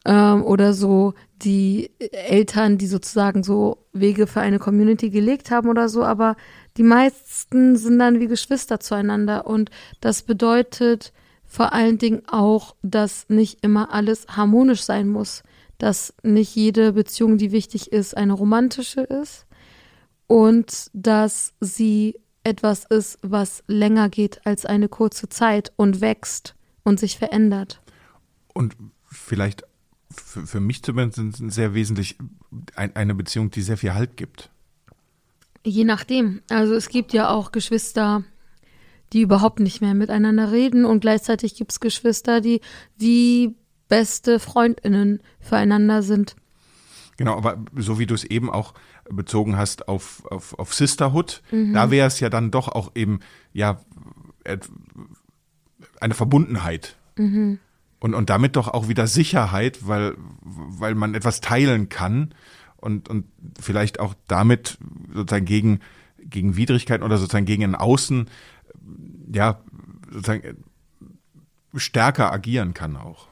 ähm, 0.05 0.43
oder 0.43 0.73
so 0.73 1.15
die 1.43 1.91
Eltern, 2.11 2.77
die 2.77 2.87
sozusagen 2.87 3.43
so 3.43 3.85
Wege 3.93 4.27
für 4.27 4.41
eine 4.41 4.59
Community 4.59 5.09
gelegt 5.09 5.51
haben 5.51 5.69
oder 5.69 5.89
so, 5.89 6.03
aber 6.03 6.35
die 6.77 6.83
meisten 6.83 7.75
sind 7.75 7.99
dann 7.99 8.19
wie 8.19 8.27
Geschwister 8.27 8.79
zueinander 8.79 9.47
und 9.47 9.69
das 9.99 10.21
bedeutet 10.21 11.11
vor 11.45 11.73
allen 11.73 11.97
Dingen 11.97 12.23
auch, 12.27 12.75
dass 12.81 13.27
nicht 13.29 13.63
immer 13.63 13.93
alles 13.93 14.27
harmonisch 14.27 14.83
sein 14.83 15.07
muss, 15.07 15.43
dass 15.77 16.13
nicht 16.23 16.55
jede 16.55 16.93
Beziehung, 16.93 17.37
die 17.37 17.51
wichtig 17.51 17.91
ist, 17.91 18.15
eine 18.15 18.33
romantische 18.33 19.01
ist 19.01 19.45
und 20.27 20.89
dass 20.93 21.53
sie 21.61 22.19
etwas 22.43 22.85
ist, 22.85 23.17
was 23.21 23.63
länger 23.67 24.09
geht 24.09 24.45
als 24.45 24.65
eine 24.65 24.89
kurze 24.89 25.29
Zeit 25.29 25.71
und 25.75 26.01
wächst 26.01 26.55
und 26.83 26.99
sich 26.99 27.17
verändert. 27.17 27.81
Und 28.53 28.75
vielleicht 29.05 29.63
für, 30.09 30.45
für 30.45 30.59
mich 30.59 30.83
zumindest 30.83 31.37
sehr 31.53 31.73
wesentlich 31.73 32.17
ein, 32.75 32.95
eine 32.95 33.15
Beziehung, 33.15 33.51
die 33.51 33.61
sehr 33.61 33.77
viel 33.77 33.93
Halt 33.93 34.17
gibt. 34.17 34.49
Je 35.67 35.84
nachdem. 35.84 36.41
Also 36.49 36.75
es 36.75 36.88
gibt 36.88 37.12
ja 37.12 37.30
auch 37.30 37.51
Geschwister, 37.51 38.23
die 39.12 39.21
überhaupt 39.21 39.60
nicht 39.60 39.82
mehr 39.82 39.93
miteinander 39.93 40.53
reden 40.53 40.86
und 40.86 41.01
gleichzeitig 41.01 41.56
gibt 41.56 41.73
es 41.73 41.82
Geschwister, 41.82 42.39
die 42.39 42.62
wie 42.97 43.53
beste 43.89 44.39
Freundinnen 44.39 45.21
füreinander 45.41 46.03
sind. 46.03 46.38
Genau, 47.17 47.36
aber 47.36 47.65
so 47.75 47.99
wie 47.99 48.06
du 48.06 48.15
es 48.15 48.23
eben 48.23 48.49
auch 48.49 48.75
bezogen 49.10 49.58
hast 49.58 49.89
auf, 49.89 50.25
auf, 50.32 50.58
auf 50.58 50.73
Sisterhood, 50.73 51.41
mhm. 51.51 51.73
da 51.73 51.91
wäre 51.91 52.08
es 52.08 52.21
ja 52.21 52.30
dann 52.30 52.49
doch 52.49 52.69
auch 52.69 52.91
eben, 52.95 53.19
ja, 53.51 53.82
eine 55.99 56.13
Verbundenheit. 56.13 56.95
Mhm. 57.17 57.60
Und, 57.99 58.13
und 58.13 58.30
damit 58.30 58.56
doch 58.56 58.69
auch 58.69 58.88
wieder 58.88 59.08
Sicherheit, 59.08 59.86
weil, 59.86 60.15
weil 60.41 60.95
man 60.95 61.13
etwas 61.13 61.41
teilen 61.41 61.89
kann 61.89 62.34
und, 62.77 63.09
und 63.09 63.25
vielleicht 63.59 63.99
auch 63.99 64.13
damit 64.27 64.77
sozusagen 65.13 65.45
gegen, 65.45 65.79
gegen 66.19 66.55
Widrigkeiten 66.55 67.03
oder 67.03 67.17
sozusagen 67.17 67.45
gegen 67.45 67.63
ein 67.63 67.75
Außen, 67.75 68.29
ja, 69.33 69.59
sozusagen 70.11 70.57
stärker 71.75 72.31
agieren 72.31 72.73
kann 72.73 72.95
auch. 72.95 73.27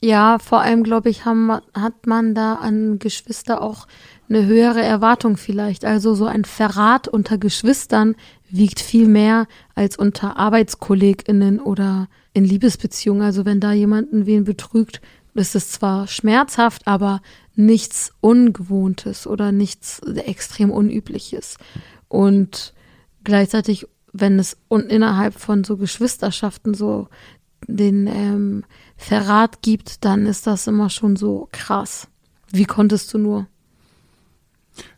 Ja, 0.00 0.38
vor 0.38 0.60
allem, 0.60 0.84
glaube 0.84 1.10
ich, 1.10 1.24
haben, 1.24 1.50
hat 1.74 2.06
man 2.06 2.34
da 2.34 2.54
an 2.54 3.00
Geschwister 3.00 3.60
auch 3.60 3.88
eine 4.28 4.46
höhere 4.46 4.82
Erwartung 4.82 5.36
vielleicht. 5.36 5.84
Also 5.84 6.14
so 6.14 6.26
ein 6.26 6.44
Verrat 6.44 7.08
unter 7.08 7.36
Geschwistern 7.36 8.14
wiegt 8.48 8.78
viel 8.78 9.08
mehr 9.08 9.46
als 9.74 9.96
unter 9.96 10.36
ArbeitskollegInnen 10.36 11.60
oder 11.60 12.08
in 12.32 12.44
Liebesbeziehungen. 12.44 13.22
Also 13.22 13.44
wenn 13.44 13.58
da 13.58 13.72
jemanden 13.72 14.26
wen 14.26 14.44
betrügt, 14.44 15.00
ist 15.34 15.56
es 15.56 15.72
zwar 15.72 16.06
schmerzhaft, 16.06 16.86
aber 16.86 17.20
nichts 17.58 18.12
Ungewohntes 18.20 19.26
oder 19.26 19.50
nichts 19.50 19.98
extrem 20.00 20.70
Unübliches. 20.70 21.58
Und 22.06 22.72
gleichzeitig, 23.24 23.86
wenn 24.12 24.38
es 24.38 24.56
innerhalb 24.70 25.34
von 25.34 25.64
so 25.64 25.76
Geschwisterschaften 25.76 26.74
so 26.74 27.08
den 27.66 28.06
ähm, 28.06 28.64
Verrat 28.96 29.60
gibt, 29.60 30.04
dann 30.04 30.24
ist 30.24 30.46
das 30.46 30.68
immer 30.68 30.88
schon 30.88 31.16
so 31.16 31.48
krass. 31.50 32.06
Wie 32.50 32.64
konntest 32.64 33.12
du 33.12 33.18
nur? 33.18 33.48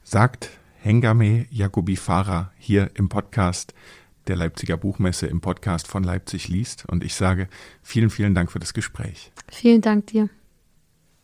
Sagt 0.05 0.51
Hengame 0.83 1.47
Jacobi 1.51 1.97
Farah 1.97 2.53
hier 2.59 2.91
im 2.95 3.09
Podcast 3.09 3.75
der 4.27 4.37
Leipziger 4.37 4.77
Buchmesse 4.77 5.27
im 5.27 5.41
Podcast 5.41 5.89
von 5.89 6.05
Leipzig 6.05 6.49
liest. 6.49 6.85
Und 6.87 7.05
ich 7.05 7.15
sage 7.15 7.49
vielen, 7.83 8.11
vielen 8.11 8.35
Dank 8.35 8.53
für 8.53 8.59
das 8.59 8.75
Gespräch. 8.75 9.33
Vielen 9.51 9.81
Dank 9.81 10.09
dir. 10.09 10.29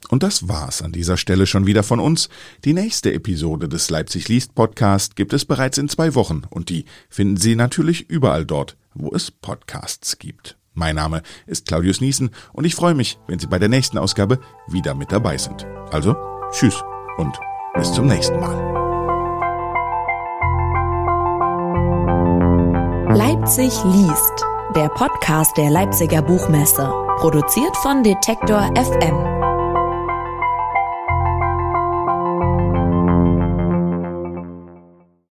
Und 0.08 0.22
das 0.22 0.48
war's 0.48 0.82
an 0.82 0.92
dieser 0.92 1.16
Stelle 1.16 1.46
schon 1.46 1.66
wieder 1.66 1.82
von 1.82 2.00
uns. 2.00 2.28
Die 2.64 2.74
nächste 2.74 3.12
Episode 3.12 3.68
des 3.68 3.90
Leipzig 3.90 4.28
liest 4.28 4.54
Podcast 4.54 5.16
gibt 5.16 5.32
es 5.32 5.44
bereits 5.44 5.78
in 5.78 5.88
zwei 5.88 6.14
Wochen 6.14 6.42
und 6.50 6.68
die 6.68 6.84
finden 7.08 7.36
Sie 7.36 7.56
natürlich 7.56 8.08
überall 8.08 8.44
dort, 8.44 8.76
wo 8.94 9.12
es 9.12 9.30
Podcasts 9.30 10.18
gibt. 10.18 10.56
Mein 10.74 10.96
Name 10.96 11.22
ist 11.46 11.66
Claudius 11.66 12.00
Niesen 12.00 12.30
und 12.52 12.64
ich 12.64 12.74
freue 12.74 12.94
mich, 12.94 13.18
wenn 13.26 13.38
Sie 13.38 13.46
bei 13.46 13.58
der 13.58 13.70
nächsten 13.70 13.98
Ausgabe 13.98 14.38
wieder 14.68 14.94
mit 14.94 15.10
dabei 15.10 15.38
sind. 15.38 15.66
Also, 15.90 16.14
tschüss 16.52 16.82
und 17.16 17.34
bis 17.74 17.92
zum 17.92 18.06
nächsten 18.06 18.38
Mal. 18.38 18.76
Leipzig 23.16 23.72
liest, 23.84 24.44
der 24.74 24.88
Podcast 24.90 25.56
der 25.56 25.70
Leipziger 25.70 26.20
Buchmesse. 26.20 26.92
Produziert 27.18 27.74
von 27.78 28.02
Detektor 28.02 28.70
FM. 28.76 29.35